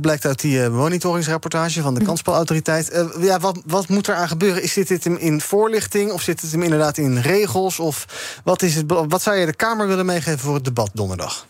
[0.00, 2.06] blijkt uit die monitoringsrapportage van de hm.
[2.06, 3.06] kansspelautoriteit.
[3.20, 4.62] ja, wat, wat moet er aan gebeuren?
[4.62, 7.78] Is dit, dit hem in voorlichting of zit het hem inderdaad in regels?
[7.78, 8.04] Of
[8.44, 11.46] wat, is het, wat zou je de Kamer willen meegeven voor het debat donderdag?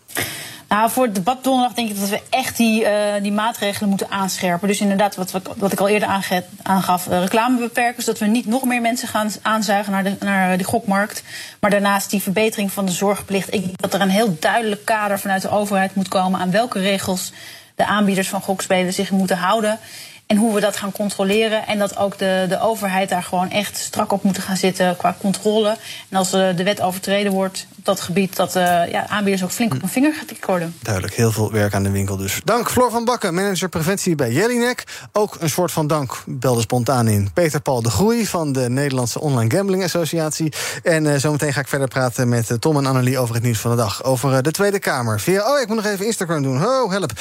[0.69, 2.91] Nou, voor het debat donderdag denk ik dat we echt die, uh,
[3.23, 4.69] die maatregelen moeten aanscherpen.
[4.69, 8.05] Dus inderdaad, wat, wat ik al eerder aangaf, uh, reclamebeperkers.
[8.05, 11.23] Dat we niet nog meer mensen gaan aanzuigen naar de, naar de gokmarkt.
[11.61, 13.55] Maar daarnaast die verbetering van de zorgplicht.
[13.55, 16.81] Ik denk dat er een heel duidelijk kader vanuit de overheid moet komen aan welke
[16.81, 17.33] regels
[17.75, 19.79] de aanbieders van gokspelen zich moeten houden.
[20.27, 21.67] En hoe we dat gaan controleren.
[21.67, 25.17] En dat ook de, de overheid daar gewoon echt strak op moet gaan zitten qua
[25.21, 25.77] controle.
[26.09, 29.75] En als uh, de wet overtreden wordt dat gebied, dat uh, ja, aanbieders ook flink
[29.75, 30.75] op een vinger getikt worden.
[30.83, 32.41] Duidelijk, heel veel werk aan de winkel dus.
[32.45, 34.85] Dank Floor van Bakken, manager preventie bij Jellinek.
[35.13, 37.33] Ook een soort van dank, belde spontaan in.
[37.33, 40.53] Peter Paul de Groei van de Nederlandse Online Gambling Associatie.
[40.83, 43.71] En uh, zometeen ga ik verder praten met Tom en Annelie over het nieuws van
[43.71, 44.05] de dag.
[44.05, 45.21] Over de Tweede Kamer.
[45.21, 46.65] Via, oh, ik moet nog even Instagram doen.
[46.65, 47.13] Oh, help.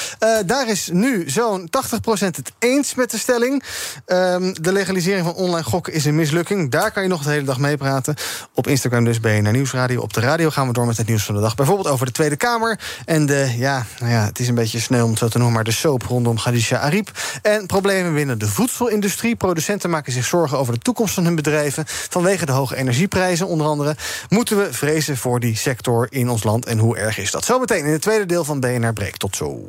[0.46, 1.70] daar is nu zo'n 80%
[2.18, 3.62] het eens met de stelling.
[4.06, 6.70] Um, de legalisering van online gokken is een mislukking.
[6.70, 8.14] Daar kan je nog de hele dag mee praten.
[8.54, 10.00] Op Instagram dus BNR Nieuwsradio.
[10.00, 11.54] Op de radio gaan we door met het nieuws van de dag.
[11.54, 12.78] Bijvoorbeeld over de Tweede Kamer.
[13.04, 15.54] En de, ja, nou ja, het is een beetje snel om het zo te noemen...
[15.54, 17.10] maar de soap rondom Khadija Ariep.
[17.42, 19.36] En problemen binnen de voedselindustrie.
[19.36, 21.84] Producenten maken zich zorgen over de toekomst van hun bedrijven...
[21.86, 23.96] vanwege de hoge energieprijzen onder andere.
[24.28, 26.66] Moeten we vrezen voor die sector in ons land?
[26.66, 27.44] En hoe erg is dat?
[27.44, 29.16] Zometeen in het tweede deel van BNR Breek.
[29.16, 29.68] Tot zo.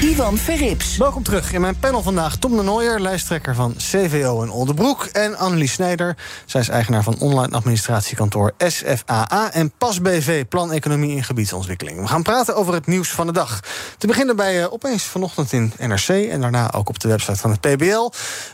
[0.00, 0.96] Ivan Verrips.
[0.96, 1.52] Welkom terug.
[1.52, 5.04] In mijn panel vandaag Tom de Nooijer, lijsttrekker van CVO in Oldenbroek.
[5.04, 9.52] En Annelies Snijder, zij is eigenaar van online administratiekantoor SFAA.
[9.52, 12.00] En PAS BV, Plan Economie en Gebiedsontwikkeling.
[12.00, 13.60] We gaan praten over het nieuws van de dag.
[13.98, 17.50] Te beginnen bij uh, opeens vanochtend in NRC en daarna ook op de website van
[17.50, 18.10] het PBL.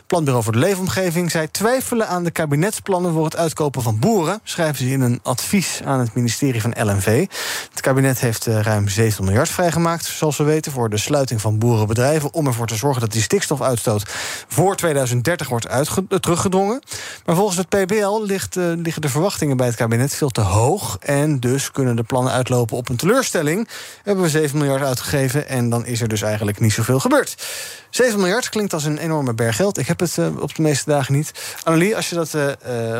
[0.07, 1.31] Planbureau voor de Leefomgeving.
[1.31, 4.39] Zij twijfelen aan de kabinetsplannen voor het uitkopen van boeren.
[4.43, 7.25] Schrijven ze in een advies aan het ministerie van LNV.
[7.71, 11.57] Het kabinet heeft uh, ruim 7 miljard vrijgemaakt, zoals we weten, voor de sluiting van
[11.57, 12.33] boerenbedrijven.
[12.33, 14.03] om ervoor te zorgen dat die stikstofuitstoot
[14.47, 15.67] voor 2030 wordt
[16.21, 16.81] teruggedrongen.
[17.25, 18.21] Maar volgens het PBL
[18.57, 20.97] uh, liggen de verwachtingen bij het kabinet veel te hoog.
[20.99, 23.67] En dus kunnen de plannen uitlopen op een teleurstelling.
[24.03, 27.35] Hebben we 7 miljard uitgegeven en dan is er dus eigenlijk niet zoveel gebeurd.
[27.95, 29.77] 7 miljard klinkt als een enorme berg geld.
[29.77, 31.57] Ik heb het uh, op de meeste dagen niet.
[31.63, 32.51] Annelie, als je dat uh,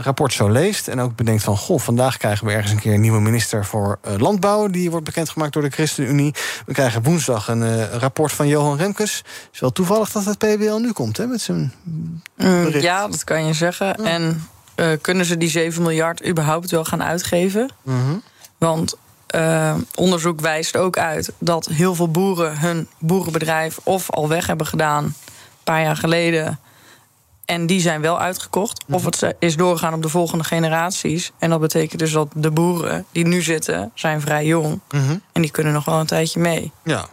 [0.01, 1.57] rapport zo leest en ook bedenkt van...
[1.57, 4.67] goh, vandaag krijgen we ergens een keer een nieuwe minister voor Landbouw...
[4.67, 6.33] die wordt bekendgemaakt door de ChristenUnie.
[6.65, 9.17] We krijgen woensdag een rapport van Johan Remkes.
[9.17, 11.73] Het is wel toevallig dat het PBL nu komt, hè, met zijn.
[11.83, 13.87] Mm, ja, dat kan je zeggen.
[13.87, 14.03] Ja.
[14.03, 14.47] En
[15.01, 17.71] kunnen ze die 7 miljard überhaupt wel gaan uitgeven?
[17.83, 18.21] Mm -hmm.
[18.57, 18.97] Want
[19.35, 24.67] uh, onderzoek wijst ook uit dat heel veel boeren hun boerenbedrijf of al weg hebben
[24.67, 25.13] gedaan een
[25.63, 26.59] paar jaar geleden.
[27.45, 28.83] En die zijn wel uitgekocht.
[28.89, 31.31] Of het is doorgegaan op de volgende generaties.
[31.39, 34.79] En dat betekent dus dat de boeren die nu zitten, zijn vrij jong.
[34.91, 35.17] Mhm.
[35.31, 36.71] En die kunnen nog wel een tijdje mee.
[36.83, 37.05] Ja.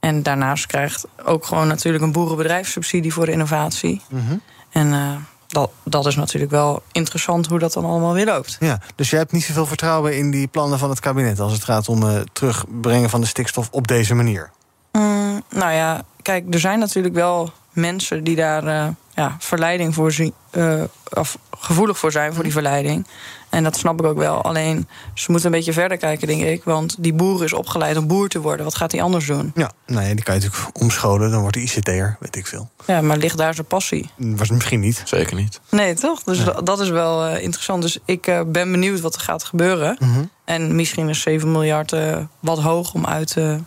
[0.00, 4.00] En daarnaast krijgt ook gewoon natuurlijk een boerenbedrijfssubsidie voor de innovatie.
[4.08, 4.36] Mhm.
[4.70, 5.16] En uh,
[5.54, 8.56] dat, dat is natuurlijk wel interessant hoe dat dan allemaal weer loopt.
[8.60, 11.64] Ja, dus jij hebt niet zoveel vertrouwen in die plannen van het kabinet als het
[11.64, 14.50] gaat om het uh, terugbrengen van de stikstof op deze manier?
[14.92, 20.12] Mm, nou ja, kijk, er zijn natuurlijk wel mensen die daar uh, ja, verleiding voor
[20.12, 23.06] zien, uh, of gevoelig voor zijn voor die verleiding.
[23.54, 24.42] En dat snap ik ook wel.
[24.42, 26.64] Alleen ze moeten een beetje verder kijken, denk ik.
[26.64, 28.64] Want die boer is opgeleid om boer te worden.
[28.64, 29.52] Wat gaat hij anders doen?
[29.54, 31.30] Ja, nee, die kan je natuurlijk omscholen.
[31.30, 32.70] Dan wordt hij ICT'er, weet ik veel.
[32.86, 34.10] Ja, maar ligt daar zijn passie?
[34.16, 35.02] Was misschien niet.
[35.04, 35.60] Zeker niet.
[35.70, 36.22] Nee, toch?
[36.22, 37.82] Dus dat is wel uh, interessant.
[37.82, 39.96] Dus ik uh, ben benieuwd wat er gaat gebeuren.
[39.98, 40.30] Mm -hmm.
[40.44, 43.58] En misschien is 7 miljard uh, wat hoog om uit te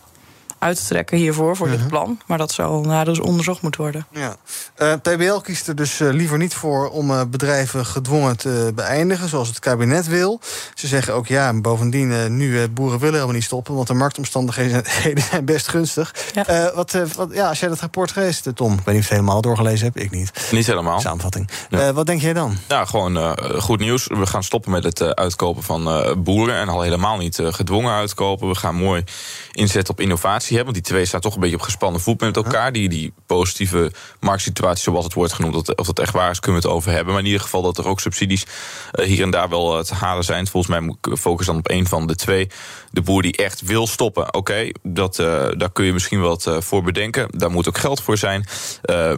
[0.60, 1.76] uit te trekken hiervoor, voor Mhm.
[1.76, 1.90] uh -huh.
[1.92, 2.20] dit plan.
[2.26, 4.08] Maar dat zal nader dus onderzocht moeten worden.
[4.12, 4.36] Ja.
[4.78, 9.30] Uh, PBL kiest er dus uh, liever niet voor om uh, bedrijven gedwongen te beëindigen,
[9.30, 10.40] zoals het kabinet wil.
[10.74, 14.84] Ze zeggen ook ja, bovendien, nu boeren willen helemaal niet stoppen, want de marktomstandigheden
[15.30, 16.16] zijn best gunstig.
[16.34, 16.72] Ja.
[16.76, 19.10] wat, wat, ja, als jij dat rapport leest, Tom, ik weet niet of je het
[19.10, 20.32] helemaal doorgelezen hebt, ik niet.
[20.52, 21.00] Niet helemaal.
[21.00, 21.50] Samenvatting.
[21.70, 21.94] Ja.
[21.94, 22.58] wat denk jij dan?
[22.68, 24.08] Ja, gewoon goed nieuws.
[24.08, 28.48] We gaan stoppen met het uitkopen van boeren en al helemaal niet gedwongen uitkopen.
[28.48, 29.04] We gaan mooi
[29.52, 30.47] inzetten op innovatie.
[30.56, 32.72] Hè, want die twee staan toch een beetje op gespannen voet met elkaar.
[32.72, 36.62] Die, die positieve marktsituatie, zoals het wordt genoemd, dat, of dat echt waar is, kunnen
[36.62, 37.14] we het over hebben.
[37.14, 38.46] Maar in ieder geval dat er ook subsidies
[38.94, 40.48] uh, hier en daar wel uh, te halen zijn.
[40.48, 42.50] Volgens mij moet ik focussen dan op één van de twee.
[42.92, 46.50] De boer die echt wil stoppen, oké, okay, dat uh, daar kun je misschien wat
[46.60, 47.28] voor bedenken.
[47.32, 48.46] Daar moet ook geld voor zijn.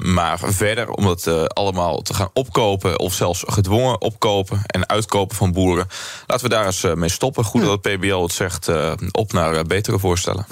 [0.02, 5.52] maar verder, om dat allemaal te gaan opkopen, of zelfs gedwongen opkopen en uitkopen van
[5.52, 5.88] boeren,
[6.28, 7.44] laten we daar eens mee stoppen.
[7.44, 8.70] Goed dat het PBL het zegt,
[9.12, 10.46] op naar betere voorstellen.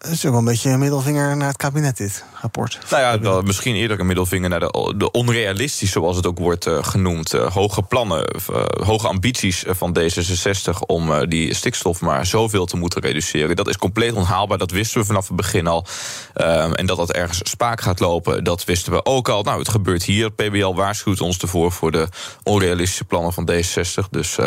[0.00, 2.78] Het is ook wel een beetje een middelvinger naar het kabinet, dit rapport.
[2.90, 6.82] Nou ja, misschien eerder een middelvinger naar de, de onrealistisch, zoals het ook wordt uh,
[6.82, 7.34] genoemd.
[7.34, 13.00] Uh, hoge plannen, uh, hoge ambities van D66 om die stikstof maar zoveel te moeten
[13.00, 13.56] reduceren.
[13.56, 15.86] Dat is compleet onhaalbaar, dat wisten we vanaf het begin al.
[16.34, 19.42] Ehm, en dat dat ergens spaak gaat lopen, dat wisten we ook al.
[19.42, 20.30] Nou, het gebeurt hier.
[20.30, 22.08] PBL waarschuwt ons ervoor voor de
[22.42, 24.08] onrealistische plannen van D66.
[24.10, 24.38] Dus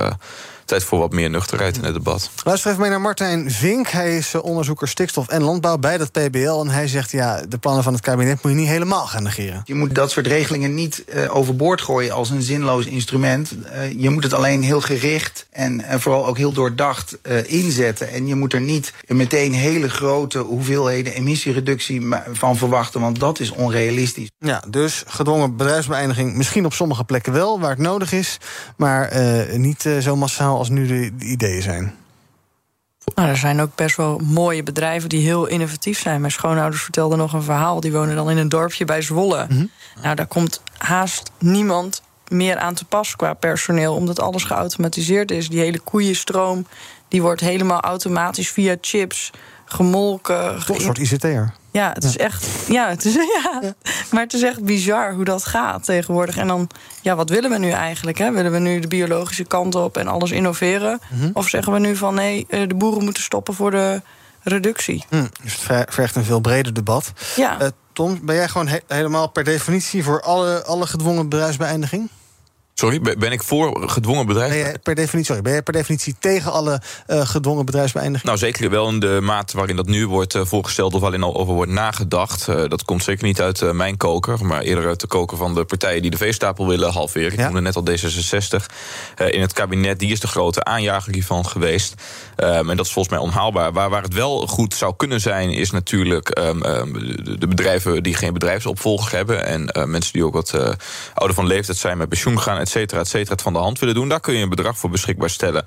[0.73, 2.29] tijd voor wat meer nuchterheid in het debat.
[2.43, 3.87] Luister even mee naar Martijn Vink.
[3.87, 6.59] Hij is onderzoeker stikstof en landbouw bij dat PBL.
[6.59, 9.61] En hij zegt, ja, de plannen van het kabinet moet je niet helemaal gaan negeren.
[9.65, 13.55] Je moet dat soort regelingen niet uh, overboord gooien als een zinloos instrument.
[13.65, 18.09] Uh, je moet het alleen heel gericht en, en vooral ook heel doordacht uh, inzetten.
[18.09, 23.51] En je moet er niet meteen hele grote hoeveelheden emissiereductie van verwachten, want dat is
[23.51, 24.29] onrealistisch.
[24.39, 28.37] Ja, dus gedwongen bedrijfsbeëindiging misschien op sommige plekken wel, waar het nodig is,
[28.77, 29.13] maar
[29.57, 31.93] niet zo massaal als nu de, de ideeën zijn.
[33.15, 36.19] Nou, er zijn ook best wel mooie bedrijven die heel innovatief zijn.
[36.19, 37.79] Mijn schoonouders vertelden nog een verhaal.
[37.79, 39.43] Die wonen dan in een dorpje bij Zwolle.
[39.43, 39.53] Mhm.
[39.53, 39.69] Mm -hmm.
[40.01, 45.49] Nou, daar komt haast niemand meer aan te pas qua personeel, omdat alles geautomatiseerd is.
[45.49, 46.65] Die hele koeienstroom
[47.07, 49.31] die wordt helemaal automatisch via chips
[49.65, 50.65] gemolken.
[50.65, 51.53] Toch een soort ICT'er.
[51.73, 52.47] Ja, het is echt.
[52.67, 53.73] Ja, het is, ja, ja,
[54.11, 56.37] maar het is echt bizar hoe dat gaat tegenwoordig.
[56.37, 56.69] En dan,
[57.01, 58.17] ja, wat willen we nu eigenlijk?
[58.17, 58.31] Hè?
[58.31, 60.99] Willen we nu de biologische kant op en alles innoveren?
[61.01, 61.15] Mhm.
[61.15, 61.31] Mm -hmm.
[61.33, 64.01] Of zeggen we nu van nee, de boeren moeten stoppen voor de
[64.43, 65.05] reductie?
[65.09, 67.13] Mm, dus het vergt een veel breder debat.
[67.35, 67.61] Ja.
[67.61, 72.09] Uh, Tom, ben jij gewoon he helemaal per definitie voor alle, alle gedwongen bedrijfsbeëindiging?
[72.75, 74.71] Sorry, ben ik voor gedwongen bedrijf?
[74.83, 78.35] Per definitie, sorry, ben je per definitie tegen alle eh, gedwongen bedrijfsbeëindigingen?
[78.35, 80.93] Nou, zeker wel in de mate waarin dat nu wordt eh, voorgesteld...
[80.93, 82.47] of waarin al over wordt nagedacht.
[82.47, 84.45] Eh, dat komt zeker niet uit mijn koker...
[84.45, 87.31] maar eerder uit de koker van de partijen die de veestapel willen halveren.
[87.31, 87.45] Ik Ja.
[87.45, 88.65] noemde net al D66.
[89.15, 91.93] Eh, in het kabinet, die is de grote aanjager hiervan geweest.
[92.35, 93.73] Ehm, en dat is volgens mij onhaalbaar.
[93.73, 95.49] Waar, waar het wel goed zou kunnen zijn...
[95.49, 96.93] is natuurlijk ehm, ehm,
[97.39, 99.45] de, bedrijven die geen bedrijfsopvolger hebben...
[99.45, 100.69] en eh, mensen die ook wat eh,
[101.13, 101.97] ouder van leeftijd zijn...
[101.97, 104.09] met pensioen gaan, et cetera, et cetera, het van de hand willen doen.
[104.09, 105.65] Daar kun je een bedrag voor beschikbaar stellen.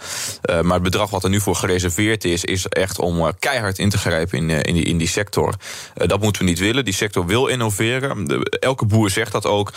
[0.62, 2.44] Maar het bedrag wat er nu voor gereserveerd is...
[2.44, 5.54] is echt om eh, keihard in te grijpen in, in, die, in die sector.
[5.94, 6.84] Dat moeten we niet willen.
[6.84, 8.42] Die sector wil innoveren.
[8.42, 9.72] Elke boer zegt dat ook.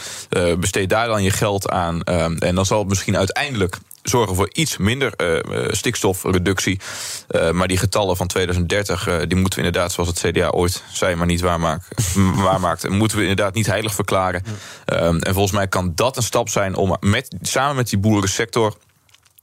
[0.59, 2.03] Besteed daar dan je geld aan.
[2.03, 6.79] En dan zal het misschien uiteindelijk zorgen voor iets minder eh, eh, stikstofreductie.
[7.27, 10.83] Eh, maar die getallen van 2030, eh, die moeten we inderdaad, zoals het CDA ooit
[10.91, 11.87] zei, maar niet waarmaakt,
[12.45, 14.43] waarmaakt moeten we inderdaad niet heilig verklaren.
[14.85, 18.75] Ehm, en volgens mij kan dat een stap zijn om met, samen met die boerensector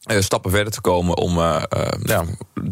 [0.09, 2.25] stappen verder te komen om eh, eh, ja,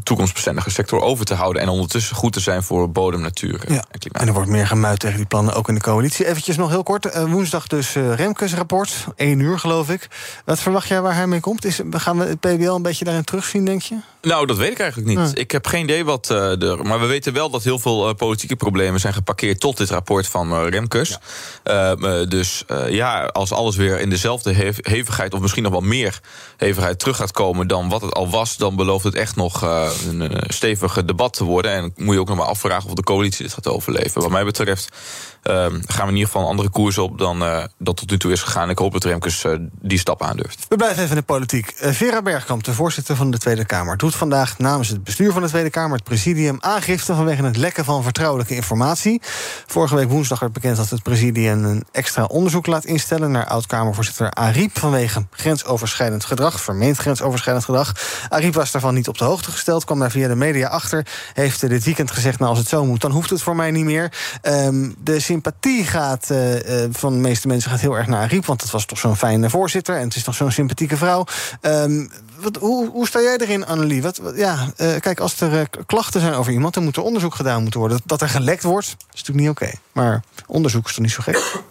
[0.02, 3.84] toekomstbestendige sector over te houden en ondertussen goed te zijn voor bodem, natuur eh, Ja.
[3.90, 4.22] en klimaat.
[4.22, 6.26] En er wordt meer gemuid tegen die plannen, ook in de coalitie.
[6.26, 7.06] Eventjes nog heel kort.
[7.06, 9.04] eh, woensdag dus eh, Remkes rapport.
[9.16, 10.08] 1 uur, geloof ik.
[10.44, 11.64] Wat verwacht jij waar hij mee komt?
[11.64, 13.96] Is, gaan we het PBL een beetje daarin terugzien, denk je?
[14.24, 15.38] Nou, dat weet ik eigenlijk niet.
[15.38, 16.86] Ik heb geen idee wat eh er.
[16.86, 20.26] Maar we weten wel dat heel veel eh, politieke problemen zijn geparkeerd tot dit rapport
[20.26, 21.18] van eh, Remkes.
[21.62, 25.72] Eh, eh, dus eh, ja, als alles weer in dezelfde hev- hevigheid, of misschien nog
[25.72, 26.20] wel meer
[26.56, 29.90] hevigheid terug gaat komen dan wat het al was, dan belooft het echt nog eh,
[30.08, 31.70] een eh, stevige debat te worden.
[31.72, 34.20] En moet je ook nog maar afvragen of de coalitie dit gaat overleven.
[34.22, 34.98] Wat mij betreft eh,
[35.44, 38.32] gaan we in ieder geval een andere koers op dan eh, dat tot nu toe
[38.32, 38.70] is gegaan.
[38.70, 40.66] Ik hoop dat Remkes eh, die stap aandurft.
[40.68, 41.70] We blijven even in de politiek.
[41.70, 45.42] Eh, Vera Bergkamp, de voorzitter van de Tweede Kamer, doet vandaag namens het bestuur van
[45.42, 49.20] de Tweede Kamer, het presidium, aangifte vanwege het lekken van vertrouwelijke informatie.
[49.66, 54.30] Vorige week woensdag werd bekend dat het presidium een extra onderzoek laat instellen naar oud-Kamervoorzitter
[54.30, 57.92] Ariep vanwege grensoverschrijdend gedrag, vermeend grensoverschrijdend gedrag.
[58.28, 61.68] Ariep was daarvan niet op de hoogte gesteld, kwam daar via de media achter, heeft
[61.68, 64.12] dit weekend gezegd, nou als het zo moet, dan hoeft het voor mij niet meer.
[64.42, 68.46] Ehm, de sympathie gaat, eh, eh, van de meeste mensen gaat heel erg naar Ariep,
[68.46, 71.24] want het was toch zo'n fijne voorzitter en het is toch zo'n sympathieke vrouw.
[71.60, 72.06] Ehm,
[72.40, 74.02] wat, hoe, hoe sta jij erin, Annelie?
[74.02, 77.34] Wat, wat- ja, eh, kijk, als er klachten zijn over iemand, dan moet er onderzoek
[77.34, 78.00] gedaan moeten worden.
[78.04, 79.70] Dat er gelekt wordt, is natuurlijk niet oké.
[79.92, 81.62] Maar onderzoek is toch niet zo gek?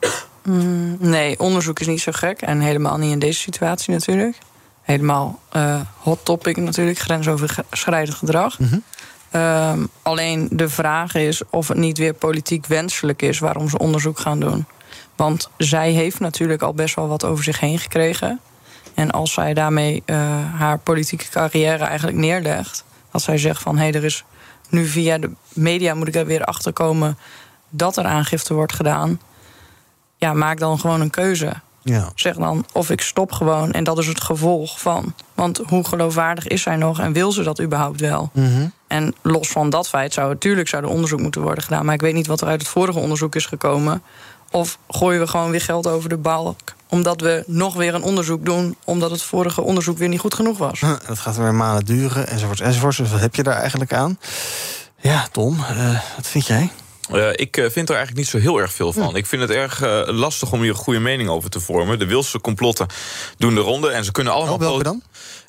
[0.44, 2.42] Mm, nee, onderzoek is niet zo gek.
[2.42, 4.38] En helemaal niet in deze situatie natuurlijk.
[4.82, 5.40] Helemaal
[5.98, 8.58] hot topic natuurlijk, grensoverschrijdend gedrag.
[9.34, 14.20] Ehm, alleen de vraag is of het niet weer politiek wenselijk is waarom ze onderzoek
[14.20, 14.66] gaan doen.
[15.16, 18.40] Want zij heeft natuurlijk al best wel wat over zich heen gekregen.
[18.94, 20.18] En als zij daarmee eh,
[20.56, 24.24] haar politieke carrière eigenlijk neerlegt, dat zij zegt van hé, hey, er is
[24.70, 27.18] nu via de media moet ik er weer achter komen
[27.70, 29.22] dat er aangifte wordt gedaan.
[30.18, 31.54] Ja, maak dan gewoon een keuze.
[31.84, 32.12] Ja.
[32.16, 35.14] Zeg dan of ik stop gewoon en dat is het gevolg van.
[35.34, 38.32] Want hoe geloofwaardig is zij nog en wil ze dat überhaupt wel?
[38.88, 41.86] En los van dat feit zou natuurlijk zou er onderzoek moeten worden gedaan.
[41.86, 44.02] Maar ik weet niet wat er uit het vorige onderzoek is gekomen.
[44.52, 46.60] Of gooien we gewoon weer geld over de balk.
[46.90, 48.76] Omdat we nog weer een onderzoek doen.
[48.84, 50.80] Omdat het vorige onderzoek weer niet goed genoeg was.
[51.08, 52.98] Dat gaat weer maanden duren, enzovoort, enzovoort.
[52.98, 54.20] Dus wat heb je daar eigenlijk aan?
[55.00, 56.72] Ja, Tom, eh, wat vind jij?
[57.12, 59.16] Eh, ik eh, vind er eigenlijk niet zo heel erg veel van.
[59.16, 62.00] Ik vind het erg eh, lastig om hier een goede mening over te vormen.
[62.00, 62.88] De Wilse complotten
[63.38, 64.54] doen de ronde en ze kunnen allemaal...
[64.54, 65.02] Oh, welke dan?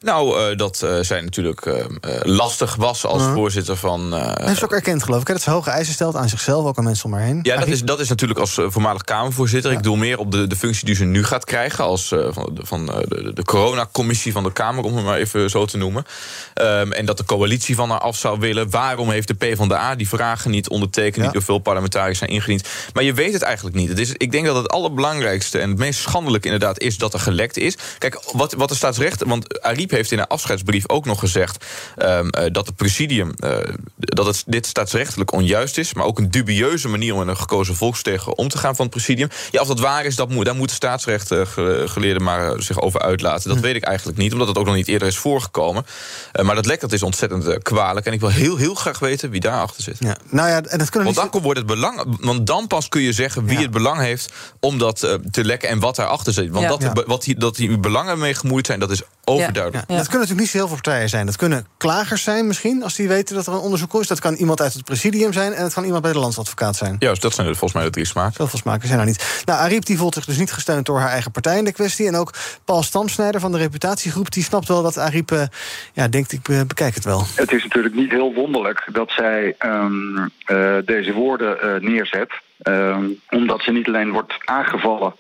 [0.05, 1.85] Nou, eh, dat eh, zij natuurlijk eh,
[2.23, 3.33] lastig was als Ja.
[3.33, 4.15] voorzitter van...
[4.15, 6.67] eh, heeft ze ook erkend, geloof ik, hè, dat ze hoge eisen stelt aan zichzelf,
[6.67, 7.39] ook aan mensen om haar heen.
[7.43, 9.73] Ja, dat is, dat is natuurlijk als voormalig Kamervoorzitter.
[9.73, 11.85] Ik doe meer op de, de functie die ze nu gaat krijgen...
[11.85, 15.65] als van, de, van de, de coronacommissie van de Kamer, om het maar even zo
[15.65, 16.05] te noemen.
[16.55, 18.71] Ehm, en dat de coalitie van haar af zou willen.
[18.71, 21.25] Waarom heeft de PvdA die vragen niet ondertekend...
[21.25, 22.69] niet door veel parlementariërs zijn ingediend?
[22.93, 23.89] Maar je weet het eigenlijk niet.
[23.89, 26.81] Het is, ik denk dat het allerbelangrijkste en het meest schandelijke inderdaad...
[26.81, 27.77] is dat er gelekt is.
[27.99, 29.23] Kijk, wat, wat de staatsrecht...
[29.27, 31.65] want Ariep heeft in haar afscheidsbrief ook nog gezegd...
[31.97, 33.33] ehm, eh, dat het presidium...
[33.37, 33.59] eh,
[33.97, 35.95] dat het, dit staatsrechtelijk onjuist is...
[35.95, 38.95] maar ook een dubieuze manier om met een gekozen volksvertegenwoordiger om te gaan van het
[38.95, 39.29] presidium.
[39.51, 43.49] Ja, of dat waar is, dat moet, daar moeten staatsrechtgeleerden maar eh, zich over uitlaten.
[43.51, 45.87] Dat weet ik eigenlijk niet, omdat het ook nog niet eerder is voorgekomen.
[46.43, 48.07] Maar dat lek dat is ontzettend kwalijk.
[48.07, 49.97] En ik wil heel, heel graag weten wie daarachter zit.
[49.99, 52.17] Ja, nou ja, en dat kunnen Want dan wordt het belang.
[52.21, 54.99] Want dan pas kun je zeggen wie het belang heeft om dat
[55.31, 56.51] te lekken en wat daarachter zit.
[56.51, 56.77] Want Ja.
[56.77, 59.85] dat, wat die, dat die belangen mee gemoeid zijn, dat is overduidelijk.
[59.89, 61.27] Ja, Dat kunnen natuurlijk niet zo heel veel partijen zijn.
[61.27, 64.07] Dat kunnen klagers zijn misschien, als die weten dat er een onderzoek is.
[64.07, 66.97] Dat kan iemand uit het presidium zijn en het kan iemand bij de landsadvocaat zijn.
[66.99, 68.35] Juist, dat zijn volgens mij de drie smaken.
[68.35, 69.43] Zoveel smaken zijn er niet.
[69.45, 72.07] Nou, Ariep die voelt zich dus niet gesteund door haar eigen partij in de kwestie.
[72.07, 72.31] En ook
[72.65, 74.33] Paul Stamsnijder van de reputatiegroep...
[74.33, 75.43] die snapt wel dat Ariep eh,
[75.93, 77.25] ja, denkt, ik eh, bekijk het wel.
[77.35, 82.33] Het is natuurlijk niet heel wonderlijk dat zij ehm, eh, deze woorden eh, neerzet.
[82.59, 85.15] Ehm, omdat ze niet alleen wordt aangevallen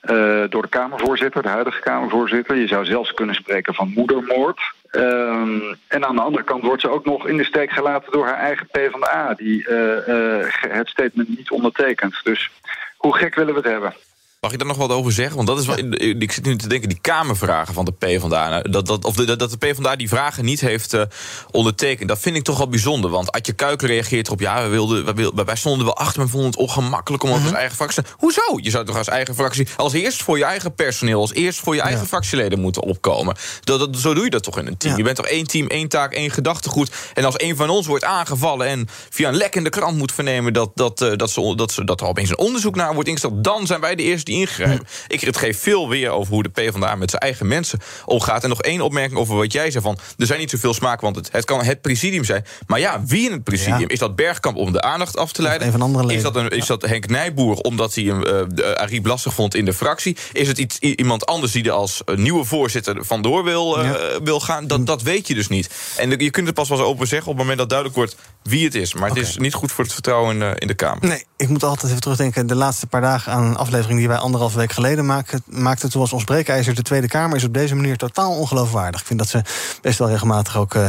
[0.00, 2.56] eh, door de Kamervoorzitter, de huidige Kamervoorzitter.
[2.56, 4.60] Je zou zelfs kunnen spreken van moedermoord.
[4.90, 8.26] Ehm, en aan de andere kant wordt ze ook nog in de steek gelaten door
[8.26, 12.20] haar eigen PvdA, die eh, eh, het statement niet ondertekent.
[12.22, 12.50] Dus
[12.96, 13.94] hoe gek willen we het hebben?
[14.40, 15.36] Mag ik daar nog wat over zeggen?
[15.36, 18.48] Want dat is wel, ik zit nu te denken, die Kamervragen van de PvdA...
[18.48, 21.02] nou, Dat, dat, of de, dat de PvdA die vragen niet heeft uh,
[21.50, 22.08] ondertekend...
[22.08, 23.10] dat vind ik toch wel bijzonder.
[23.10, 24.40] Want Adje Kuiken reageert erop...
[24.40, 26.20] ja, we wilden, we wilden, wij stonden wel achter...
[26.20, 27.54] maar vonden het ongemakkelijk om mm -hmm.
[27.54, 28.02] eigen fractie...
[28.16, 28.42] Hoezo?
[28.56, 29.68] Je zou toch als eigen fractie...
[29.76, 31.20] als eerst voor je eigen personeel...
[31.20, 32.06] als eerst voor je eigen ja.
[32.06, 33.36] fractieleden moeten opkomen.
[33.60, 34.92] Dat, dat, zo doe je dat toch in een team?
[34.92, 34.98] Ja.
[34.98, 36.92] Je bent toch één team, één taak, één gedachtegoed...
[37.14, 38.66] en als een van ons wordt aangevallen...
[38.66, 40.52] en via een lek in de krant moet vernemen...
[40.52, 43.44] dat, dat, uh, dat, ze, dat, ze, dat er opeens een onderzoek naar wordt ingesteld...
[43.44, 44.86] dan zijn wij de eerste die ingrijpen.
[45.06, 45.12] Hm.
[45.12, 48.42] Ik het geeft veel weer over hoe de PvdA met zijn eigen mensen omgaat.
[48.42, 49.98] En nog één opmerking over wat jij zei van...
[50.18, 52.44] er zijn niet zoveel smaak, want het, het kan het presidium zijn.
[52.66, 53.80] Maar ja, wie in het presidium?
[53.80, 53.88] Ja.
[53.88, 55.66] Is dat Bergkamp om de aandacht af te leiden?
[56.08, 59.64] Is dat, een, is dat Henk Nijboer omdat hij hem uh, Ariep lastig vond in
[59.64, 60.16] de fractie?
[60.32, 64.22] Is het iets, iemand anders die er als nieuwe voorzitter vandoor wil, uh, ja.
[64.22, 64.66] wil gaan?
[64.66, 65.70] Dat, dat weet je dus niet.
[65.96, 68.16] En je kunt het pas wel eens open zeggen op het moment dat duidelijk wordt
[68.42, 68.94] wie het is.
[68.94, 69.22] Maar okay.
[69.22, 71.08] het is niet goed voor het vertrouwen in, uh, in de Kamer.
[71.08, 72.46] Nee, ik moet altijd even terugdenken...
[72.46, 75.42] de laatste paar dagen aan een aflevering die wij anderhalf week geleden maakten.
[75.46, 75.88] maakte.
[75.88, 77.36] Toen was ons breekijzer de Tweede Kamer...
[77.36, 79.00] is op deze manier totaal ongeloofwaardig.
[79.00, 79.42] Ik vind dat ze
[79.82, 80.88] best wel regelmatig ook uh,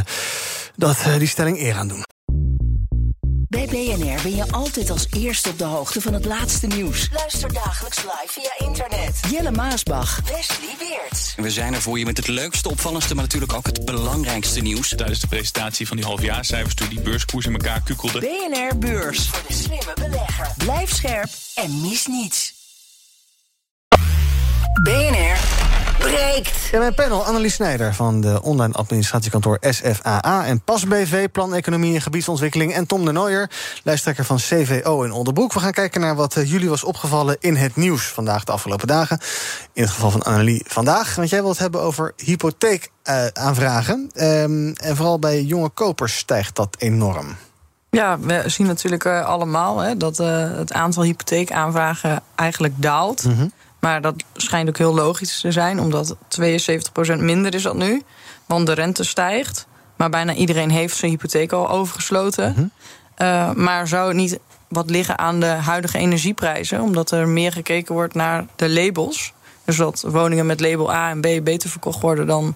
[0.76, 2.04] dat, uh, die stelling eer aan doen.
[3.52, 7.10] Bij BNR ben je altijd als eerste op de hoogte van het laatste nieuws.
[7.14, 9.20] Luister dagelijks live via internet.
[9.30, 11.34] Jelle Maasbach, Wesley Weert.
[11.36, 14.90] We zijn er voor je met het leukste, opvallendste, maar natuurlijk ook het belangrijkste nieuws.
[14.90, 18.20] Tijdens de presentatie van die halfjaarcijfers toen die beurskoers in elkaar kukkelde.
[18.20, 19.28] BNR Beurs.
[19.30, 20.48] Voor de slimme belegger.
[20.58, 22.61] Blijf scherp en mis niets.
[24.74, 25.38] BNR
[25.98, 26.70] breekt.
[26.72, 30.46] In mijn panel Annelies Snijder van de online administratiekantoor SFAA...
[30.46, 32.74] en PAS BV, Plan Economie en Gebiedsontwikkeling...
[32.74, 33.50] en Tom de Nooijer,
[33.84, 35.54] lijsttrekker van CVO in Onderbroek.
[35.54, 39.20] We gaan kijken naar wat jullie was opgevallen in het nieuws vandaag de afgelopen dagen.
[39.74, 44.12] In het geval van Annelies vandaag, want jij wilt het hebben over hypotheekaanvragen.
[44.14, 47.36] Uh, um, en vooral bij jonge kopers stijgt dat enorm.
[47.90, 53.24] Ja, we zien natuurlijk uh, allemaal hè, dat uh, het aantal hypotheekaanvragen eigenlijk daalt.
[53.24, 53.52] Mm -hmm.
[53.82, 58.02] Maar dat schijnt ook heel logisch te zijn, omdat 72% minder is dat nu.
[58.46, 59.68] Want de rente stijgt.
[59.96, 62.50] Maar bijna iedereen heeft zijn hypotheek al overgesloten.
[62.50, 62.72] Mm -hmm.
[63.28, 66.82] uh, maar zou het niet wat liggen aan de huidige energieprijzen?
[66.82, 69.34] Omdat er meer gekeken wordt naar de labels.
[69.66, 72.56] Dus dat woningen met label A en B beter verkocht worden dan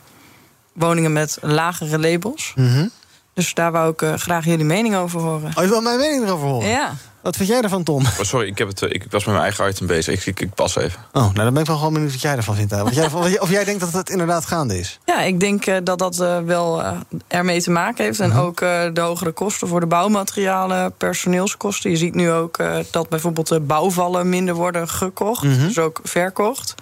[0.74, 2.54] woningen met lagere labels.
[2.56, 2.68] Mhm.
[2.68, 2.90] Mm -hmm.
[3.34, 5.52] Dus daar wou ik uh, graag jullie mening over horen.
[5.56, 6.70] Oh, je wil mijn mening erover horen?
[6.70, 6.94] Ja.
[7.26, 8.02] Wat vind jij ervan, Tom?
[8.06, 10.14] Oh, sorry, ik, heb het, ik was met mijn eigen item bezig.
[10.14, 11.00] Ik, ik, ik pas even.
[11.12, 12.82] Oh, nou dan ben ik wel gewoon benieuwd wat jij ervan vindt.
[12.82, 15.00] Of jij, of jij denkt dat het inderdaad gaande is?
[15.06, 16.92] Ja, ik denk uh, dat dat uh, wel uh,
[17.28, 18.20] ermee te maken heeft.
[18.20, 18.46] En uh -huh.
[18.46, 18.60] ook
[18.94, 21.90] de hogere kosten voor de bouwmaterialen, personeelskosten.
[21.90, 22.58] Je ziet nu ook
[22.92, 25.44] dat bijvoorbeeld de bouwvallen minder worden gekocht.
[25.44, 25.68] Uh -huh.
[25.68, 26.76] Dus ook verkocht.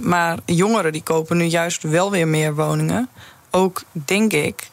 [0.00, 3.08] maar jongeren die kopen nu juist wel weer meer woningen.
[3.50, 4.70] Ook, denk ik,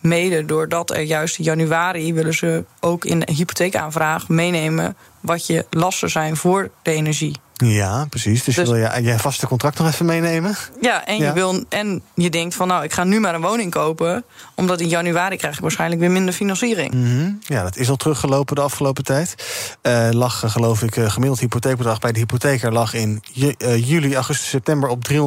[0.00, 5.66] mede doordat er juist in januari willen ze ook in de hypotheekaanvraag meenemen wat je
[5.70, 7.36] lasten zijn voor de energie.
[7.64, 8.44] Ja, precies.
[8.44, 10.56] Dus, dus wil je je vaste contract nog even meenemen?
[10.80, 11.26] Ja, en, ja.
[11.26, 14.24] Je wil, en je denkt van nou, ik ga nu maar een woning kopen...
[14.54, 16.94] omdat in januari krijg ik waarschijnlijk weer minder financiering.
[16.94, 17.38] Mm -hmm.
[17.42, 19.34] Ja, dat is al teruggelopen de afgelopen tijd.
[19.82, 22.72] Uh, lag, geloof ik, gemiddeld hypotheekbedrag bij de hypotheker...
[22.72, 25.18] lag in uh, juli, augustus, september op 309.000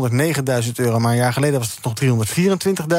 [0.76, 1.00] euro.
[1.00, 2.28] Maar een jaar geleden was het nog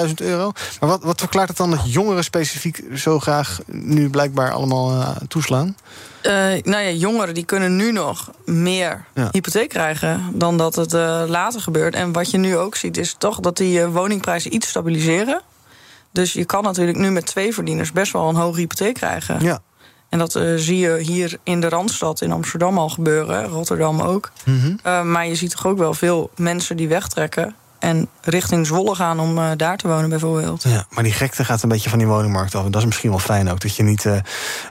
[0.09, 0.53] 324.000 euro.
[0.81, 3.61] Maar wat, wat verklaart het dan dat jongeren specifiek zo graag...
[3.67, 5.77] nu blijkbaar allemaal uh, toeslaan?
[6.23, 9.29] Uh, nou ja, jongeren die kunnen nu nog meer ja.
[9.31, 11.95] hypotheek krijgen dan dat het uh, later gebeurt.
[11.95, 15.41] En wat je nu ook ziet, is toch dat die uh, woningprijzen iets stabiliseren.
[16.11, 19.41] Dus je kan natuurlijk nu met twee verdieners best wel een hoge hypotheek krijgen.
[19.41, 19.63] Ja.
[20.09, 24.31] En dat zie je hier in de Randstad in Amsterdam al gebeuren, Rotterdam ook.
[24.45, 25.11] Mm -hmm.
[25.11, 29.39] maar je ziet toch ook wel veel mensen die wegtrekken en richting Zwolle gaan om
[29.39, 30.63] uh, daar te wonen bijvoorbeeld.
[30.63, 32.65] Ja, maar die gekte gaat een beetje van die woningmarkt af.
[32.65, 34.17] En dat is misschien wel fijn ook, dat je niet uh,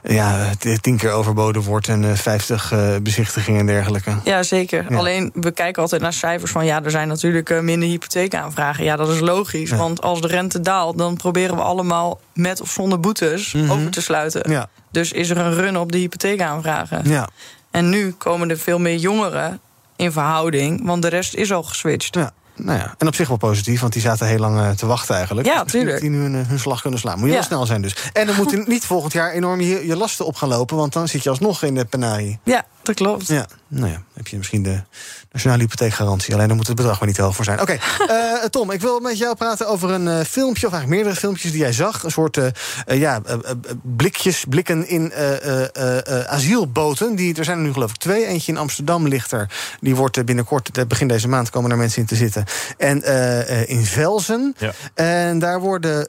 [0.02, 0.50] ja,
[0.80, 1.88] tien keer overboden wordt...
[1.88, 4.16] en uh, vijftig bezichtigingen en dergelijke.
[4.24, 4.86] Ja, zeker.
[4.88, 4.96] Ja.
[4.96, 6.64] Alleen, we kijken altijd naar cijfers van...
[6.64, 8.84] ja, er zijn natuurlijk minder hypotheekaanvragen.
[8.84, 9.76] Ja, dat is logisch, ja.
[9.76, 10.98] want als de rente daalt...
[10.98, 13.70] dan proberen we allemaal met of zonder boetes mm -hmm.
[13.70, 14.50] over te sluiten.
[14.50, 14.68] Ja.
[14.90, 17.00] Dus is er een run op de hypotheekaanvragen.
[17.04, 17.28] Ja.
[17.70, 19.60] En nu komen er veel meer jongeren
[19.96, 20.86] in verhouding...
[20.86, 22.14] want de rest is al geswitcht.
[22.14, 22.32] Ja.
[22.56, 25.14] Nou ja, en op zich wel positief, want die zaten heel lang uh, te wachten
[25.14, 25.46] eigenlijk.
[25.46, 26.00] Ja, tuurlijk.
[26.00, 27.18] Die nu hun, hun, slag kunnen slaan.
[27.18, 27.38] Moet je ja.
[27.38, 27.96] wel snel zijn dus.
[28.12, 30.76] En dan moet niet volgend jaar enorm je, je, lasten op gaan lopen...
[30.76, 32.38] want dan zit je alsnog in de penarie.
[32.44, 33.26] Ja, dat klopt.
[33.26, 34.82] Ja, Nou ja, heb je misschien de
[35.30, 36.34] nationale hypotheekgarantie.
[36.34, 37.60] Alleen dan moet het bedrag maar niet te hoog voor zijn.
[37.60, 37.72] Oké,
[38.08, 40.66] eh, Tom, ik wil met jou praten over een uh, filmpje...
[40.66, 42.02] of eigenlijk meerdere filmpjes die jij zag.
[42.02, 42.46] Een soort uh,
[42.86, 43.20] ja,
[43.82, 45.12] blikjes, blikken in
[46.26, 47.14] asielboten.
[47.14, 48.26] Die, er zijn er nu geloof ik twee.
[48.26, 49.50] Eentje in Amsterdam ligt er.
[49.80, 51.50] Die wordt binnenkort, begin deze maand...
[51.50, 52.44] komen er mensen in te zitten.
[52.76, 53.04] En
[53.68, 54.54] in Velzen.
[54.58, 54.72] Ja.
[54.94, 56.06] En daar worden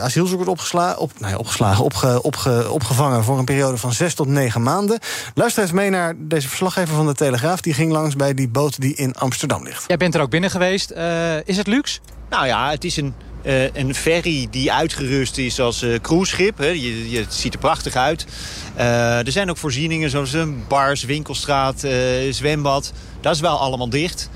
[0.00, 3.24] asielzoekers opgesla op, nou ja, opgeslagen, opge, opge, opgevangen...
[3.24, 4.98] voor een periode van zes tot negen maanden.
[5.34, 7.60] Luister eens mee naar deze verslaggever van de Telegraaf.
[7.60, 9.84] Die ging langs bij die boot die in Amsterdam ligt.
[9.86, 10.92] Jij bent er ook binnen geweest.
[10.92, 11.98] Uh, is het luxe?
[12.30, 16.58] Nou ja, het is een, uh, een ferry die uitgerust is als uh, cruiseschip.
[16.58, 16.66] Hè.
[16.66, 18.26] Je, je, het ziet er prachtig uit.
[18.76, 21.84] er zijn ook voorzieningen zoals een bars, winkelstraat,
[22.30, 22.92] zwembad.
[23.20, 24.30] Dat is wel allemaal dicht.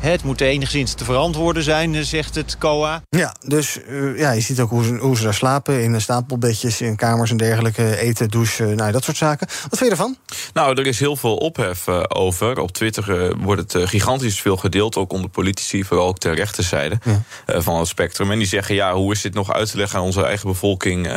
[0.00, 3.02] Het moet enigszins te verantwoorden zijn, zegt het COA.
[3.08, 5.82] Ja, dus uh, ja, je ziet ook hoe ze, hoe ze daar slapen.
[5.82, 7.96] In stapelbedjes, in kamers en dergelijke.
[7.98, 9.46] Eten, douchen, nou, dat soort zaken.
[9.46, 10.16] Wat vind je ervan?
[10.52, 12.58] Nou, er is heel veel ophef uh, over.
[12.58, 14.96] Op Twitter uh, wordt het gigantisch veel gedeeld.
[14.96, 17.60] Ook onder politici, vooral ook ter rechterzijde ja.
[17.60, 18.30] van het spectrum.
[18.30, 21.12] En die zeggen, ja, hoe is dit nog uit te leggen aan onze eigen bevolking...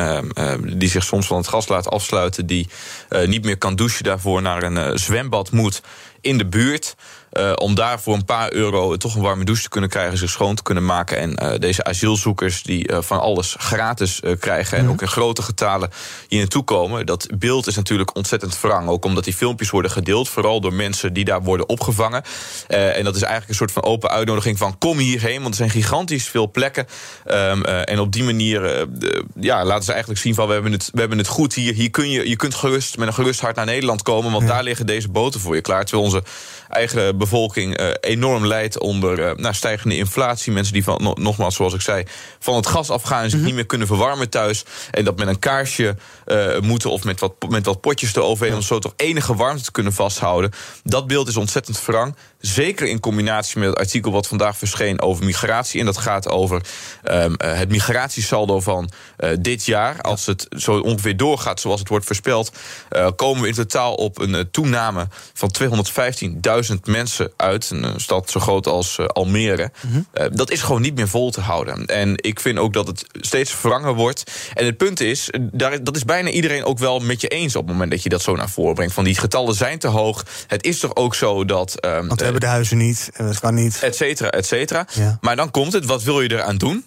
[0.78, 2.46] die zich soms van het gas laat afsluiten...
[2.46, 2.68] die
[3.26, 5.82] niet meer kan douchen daarvoor naar een zwembad moet
[6.20, 6.94] in de buurt...
[7.38, 10.30] Uh, om daar voor een paar euro toch een warme douche te kunnen krijgen, zich
[10.30, 11.18] schoon te kunnen maken.
[11.18, 14.92] En uh, deze asielzoekers die uh, van alles gratis krijgen en mhm.
[14.92, 15.90] ook in grote getalen
[16.28, 17.06] hier naartoe komen.
[17.06, 18.88] Dat beeld is natuurlijk ontzettend wrang.
[18.88, 22.22] Ook omdat die filmpjes worden gedeeld, vooral door mensen die daar worden opgevangen.
[22.66, 25.70] en dat is eigenlijk een soort van open uitnodiging van kom hierheen, want er zijn
[25.70, 26.86] gigantisch veel plekken.
[27.26, 28.86] Um, en op die manier
[29.40, 31.74] ja, laten ze eigenlijk zien van we hebben het, we hebben het goed hier.
[31.74, 34.62] Hier kun je, je kunt gerust met een gerust hart naar Nederland komen, want daar
[34.62, 35.84] liggen deze boten voor je klaar.
[35.84, 36.22] Terwijl onze
[36.74, 40.52] eigen bevolking uh, enorm leidt onder uh, nou, stijgende inflatie.
[40.52, 42.04] Mensen die van, no, nogmaals, zoals ik zei,
[42.38, 43.46] van het gas afgaan en zich mhm.
[43.46, 44.64] niet meer kunnen verwarmen thuis.
[44.90, 45.96] En dat met een kaarsje
[46.26, 48.52] uh, moeten of met wat, met wat potjes eroverheen...
[48.52, 48.58] Ja.
[48.58, 50.50] om zo toch enige warmte te kunnen vasthouden.
[50.82, 52.16] Dat beeld is ontzettend wrang.
[52.46, 55.80] Zeker in combinatie met het artikel wat vandaag verscheen over migratie.
[55.80, 56.62] En dat gaat over
[57.04, 58.90] um, het migratiesaldo van
[59.40, 60.00] dit jaar.
[60.00, 62.52] Als het zo ongeveer doorgaat zoals het wordt voorspeld...
[63.16, 67.70] komen we in totaal op een toename van 215.000 mensen uit.
[67.70, 69.70] Een stad zo groot als Almere.
[69.80, 70.06] Mm -hmm.
[70.14, 71.86] uh, dat is gewoon niet meer vol te houden.
[71.86, 74.22] En ik vind ook dat het steeds vervangen wordt.
[74.54, 77.56] En het punt is, daar, dat is bijna iedereen ook wel met je eens...
[77.56, 78.94] op het moment dat je dat zo naar voren brengt.
[78.94, 80.24] Van die getallen zijn te hoog.
[80.46, 81.84] Het is toch ook zo dat...
[81.84, 83.78] Um, we hebben de huizen niet en dat kan niet.
[83.82, 84.86] Et cetera, et cetera.
[84.92, 85.18] Ja.
[85.20, 86.84] Maar dan komt het, wat wil je eraan doen?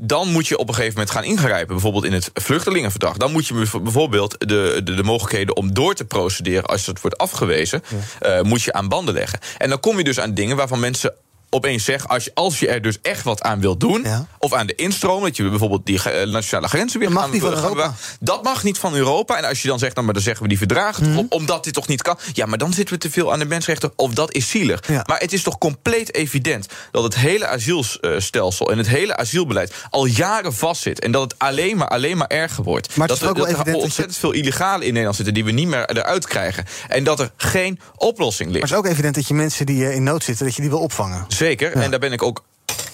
[0.00, 1.74] dan moet je op een gegeven moment gaan ingrijpen.
[1.74, 3.16] Bijvoorbeeld in het vluchtelingenverdrag.
[3.16, 6.64] Dan moet je bijvoorbeeld de, de, de mogelijkheden om door te procederen...
[6.64, 7.82] als het wordt afgewezen,
[8.20, 8.38] ja.
[8.38, 9.38] uh, moet je aan banden leggen.
[9.58, 11.14] En dan kom je dus aan dingen waarvan mensen
[11.50, 14.02] opeens zeg, als je, als je er dus echt wat aan wilt doen...
[14.02, 14.26] Ja.
[14.38, 17.08] of aan de instroom, dat je bijvoorbeeld die uh, nationale grenzen weer...
[17.08, 17.94] Dat mag niet van Europa.
[18.20, 19.36] Dat mag niet van Europa.
[19.36, 21.04] En als je dan zegt, nou, maar dan zeggen we die verdragen...
[21.04, 21.18] Mm -hmm.
[21.18, 22.18] op, omdat dit toch niet kan...
[22.32, 23.92] ja, maar dan zitten we te veel aan de mensenrechten...
[23.96, 24.88] of dat is zielig.
[24.88, 25.02] Ja.
[25.06, 26.66] Maar het is toch compleet evident...
[26.90, 29.74] dat het hele asielstelsel en het hele asielbeleid...
[29.90, 32.96] al jaren vastzit en dat het alleen maar, alleen maar erger wordt.
[32.96, 34.20] Maar dat, er, dat er ontzettend je...
[34.20, 35.34] veel illegale in Nederland zitten...
[35.34, 36.64] die we niet meer eruit krijgen.
[36.88, 38.60] En dat er geen oplossing ligt.
[38.60, 40.46] Maar het is ook evident dat je mensen die in nood zitten...
[40.46, 41.26] dat je die wil opvangen.
[41.38, 41.82] Zeker, ja.
[41.82, 42.44] en daar ben ik ook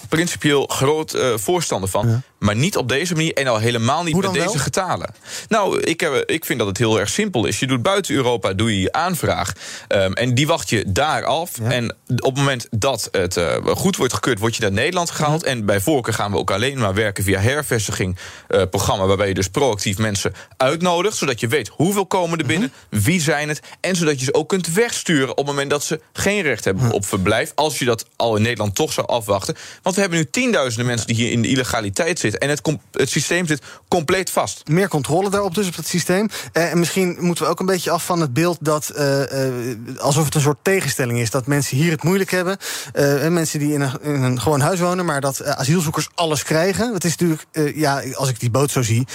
[0.09, 2.09] principieel groot uh, voorstander van.
[2.09, 2.23] Ja.
[2.45, 4.55] Maar niet op deze manier en al helemaal niet met deze wel?
[4.55, 5.15] getalen.
[5.49, 7.59] Nou, ik, heb, ik vind dat het heel erg simpel is.
[7.59, 9.53] Je doet buiten Europa doe je je aanvraag.
[9.89, 11.51] Um, en die wacht je daar af.
[11.63, 11.71] Ja.
[11.71, 15.43] En op het moment dat het uh, goed wordt gekeurd, word je naar Nederland gehaald.
[15.43, 15.49] Ja.
[15.49, 18.19] En bij voorkeur gaan we ook alleen maar werken via hervestiging
[18.49, 19.07] uh, programma.
[19.07, 21.17] Waarbij je dus proactief mensen uitnodigt.
[21.17, 23.03] Zodat je weet hoeveel komen er binnen, mm -hmm.
[23.03, 23.61] wie zijn het.
[23.81, 26.91] En zodat je ze ook kunt wegsturen op het moment dat ze geen recht hebben
[26.91, 27.53] op verblijf.
[27.55, 29.57] Als je dat al in Nederland toch zou afwachten.
[29.83, 32.34] Want we hebben nu tienduizenden mensen die hier in de illegaliteit zitten.
[32.39, 34.69] En het, het systeem zit compleet vast.
[34.69, 36.29] Meer controle daarop dus op het systeem.
[36.53, 39.99] Uh, en misschien moeten we ook een beetje af van het beeld dat uh, uh,
[39.99, 41.31] alsof het een soort tegenstelling is.
[41.31, 42.59] Dat mensen hier het moeilijk hebben.
[42.93, 46.93] en mensen die in een, gewoon huis wonen, maar dat asielzoekers alles krijgen.
[46.93, 49.07] Het is natuurlijk, ja, als ik die boot zo zie,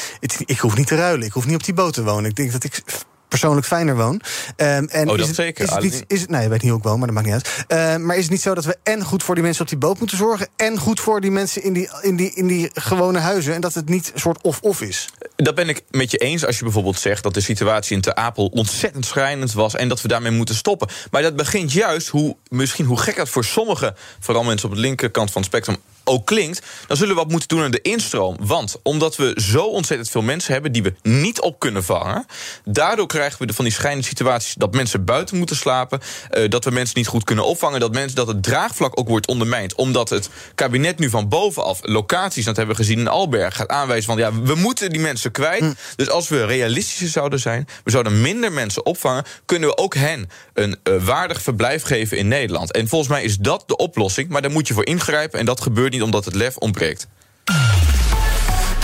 [0.46, 1.26] ik hoef niet te ruilen.
[1.26, 2.30] Ik hoef niet op die boot te wonen.
[2.30, 2.84] Ik denk dat ik
[3.30, 4.14] persoonlijk fijner woon.
[4.14, 5.64] Um, en oh, dat is zeker.
[5.64, 7.28] Is het niet, is het, nee, je weet niet hoe ik woon, maar dat maakt
[7.28, 7.36] niet
[7.68, 7.98] uit.
[8.00, 9.78] Uh, maar is het niet zo dat we en goed voor die mensen op die
[9.78, 10.48] boot moeten zorgen...
[10.56, 13.54] en goed voor die mensen in die, in die, in die gewone huizen...
[13.54, 15.10] en dat het niet een soort of-of is?
[15.36, 17.24] Dat ben ik met je eens als je bijvoorbeeld zegt...
[17.24, 19.76] dat de situatie in Ter Apel ontzettend schrijnend was...
[19.76, 20.88] en dat we daarmee moeten stoppen.
[21.12, 23.96] Maar dat begint juist, hoe, misschien hoe gek het voor sommigen...
[24.20, 27.48] vooral mensen op de linkerkant van het spectrum ook klinkt, dan zullen we wat moeten
[27.48, 28.38] doen aan de instroom.
[28.40, 32.26] Want omdat we zo ontzettend veel mensen hebben die we niet op kunnen vangen,
[32.64, 36.00] daardoor krijgen we van die schijnende situaties dat mensen buiten moeten slapen,
[36.32, 39.28] uh, dat we mensen niet goed kunnen opvangen, dat, mensen, dat het draagvlak ook wordt
[39.28, 39.76] ondermijnd.
[39.76, 44.06] Omdat het kabinet nu van bovenaf locaties, dat hebben we gezien in Alberg, gaat aanwijzen
[44.06, 45.60] van ja, we moeten die mensen kwijt.
[45.60, 45.74] Hm.
[45.96, 50.30] Dus als we realistischer zouden zijn, we zouden minder mensen opvangen, kunnen we ook hen
[50.54, 52.72] een uh, waardig verblijf geven in Nederland.
[52.72, 55.62] En volgens mij is dat de oplossing, maar daar moet je voor ingrijpen en dat
[55.62, 57.08] gebeurt niet omdat het lef ontbreekt.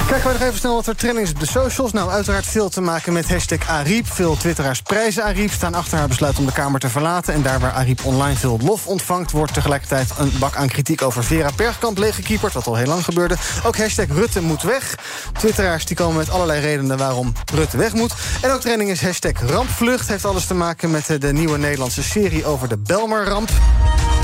[0.07, 1.91] Kijken we nog even snel wat er trending is op de socials.
[1.91, 4.07] Nou, uiteraard veel te maken met hashtag Ariep.
[4.07, 7.33] Veel twitteraars prijzen Ariep, staan achter haar besluit om de Kamer te verlaten.
[7.33, 9.31] En daar waar Ariep online veel lof ontvangt...
[9.31, 12.53] wordt tegelijkertijd een bak aan kritiek over Vera Bergkamp leeggekieperd...
[12.53, 13.35] wat al heel lang gebeurde.
[13.65, 14.95] Ook hashtag Rutte moet weg.
[15.37, 18.13] Twitteraars die komen met allerlei redenen waarom Rutte weg moet.
[18.41, 20.07] En ook trending is hashtag Rampvlucht.
[20.07, 23.49] Heeft alles te maken met de nieuwe Nederlandse serie over de Belmarramp.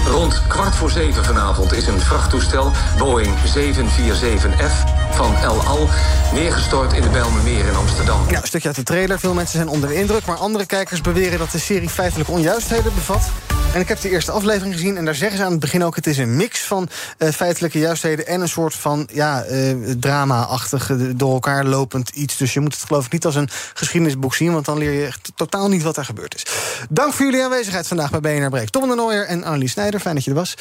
[0.05, 5.87] Rond kwart voor zeven vanavond is een vrachttoestel Boeing 747F van El Al
[6.33, 8.19] neergestort in de Bijlmermeer in Amsterdam.
[8.29, 9.19] Ja, een stukje uit de trailer.
[9.19, 12.93] Veel mensen zijn onder de indruk, maar andere kijkers beweren dat de serie feitelijk onjuistheden
[12.95, 13.29] bevat.
[13.73, 15.95] En ik heb de eerste aflevering gezien en daar zeggen ze aan het begin ook...
[15.95, 20.91] het is een mix van uh, feitelijke juistheden en een soort van ja, uh, drama-achtig,
[21.15, 22.37] door elkaar lopend iets.
[22.37, 24.53] Dus je moet het geloof ik niet als een geschiedenisboek zien...
[24.53, 26.45] want dan leer je echt totaal niet wat er gebeurd is.
[26.89, 28.69] Dank voor jullie aanwezigheid vandaag bij BNR Break.
[28.69, 30.55] Tom de Nooier en Annelies Snijder, fijn dat je er was.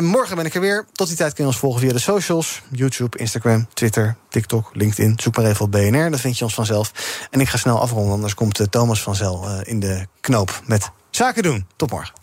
[0.00, 0.86] Morgen ben ik er weer.
[0.92, 2.62] Tot die tijd kun je ons volgen via de socials.
[2.68, 3.66] YouTube, Instagram,
[3.96, 5.18] Twitter, TikTok, LinkedIn.
[5.20, 6.92] Zoek maar even op BNR, dan vind je ons vanzelf.
[7.30, 11.42] En ik ga snel afronden, anders komt Thomas van Zel in de knoop met zaken
[11.42, 11.66] doen.
[11.76, 12.14] Tot morgen.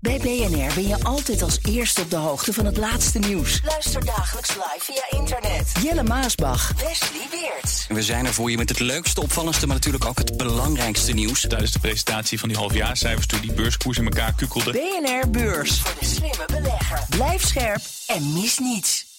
[0.00, 3.60] Bij BNR ben je altijd als eerste op de hoogte van het laatste nieuws.
[3.64, 5.72] Luister dagelijks live via internet.
[5.82, 7.86] Jelle Maasbach, Wesley Weert.
[7.88, 11.40] We zijn er voor je met het leukste, opvallendste, maar natuurlijk ook het belangrijkste nieuws.
[11.40, 14.72] Tijdens de presentatie van die halfjaarcijfers toen die beurskoers in elkaar kukkelde.
[14.72, 15.80] BNR Beurs.
[15.80, 17.06] Voor de slimme belegger.
[17.08, 19.09] Blijf scherp en mis niets.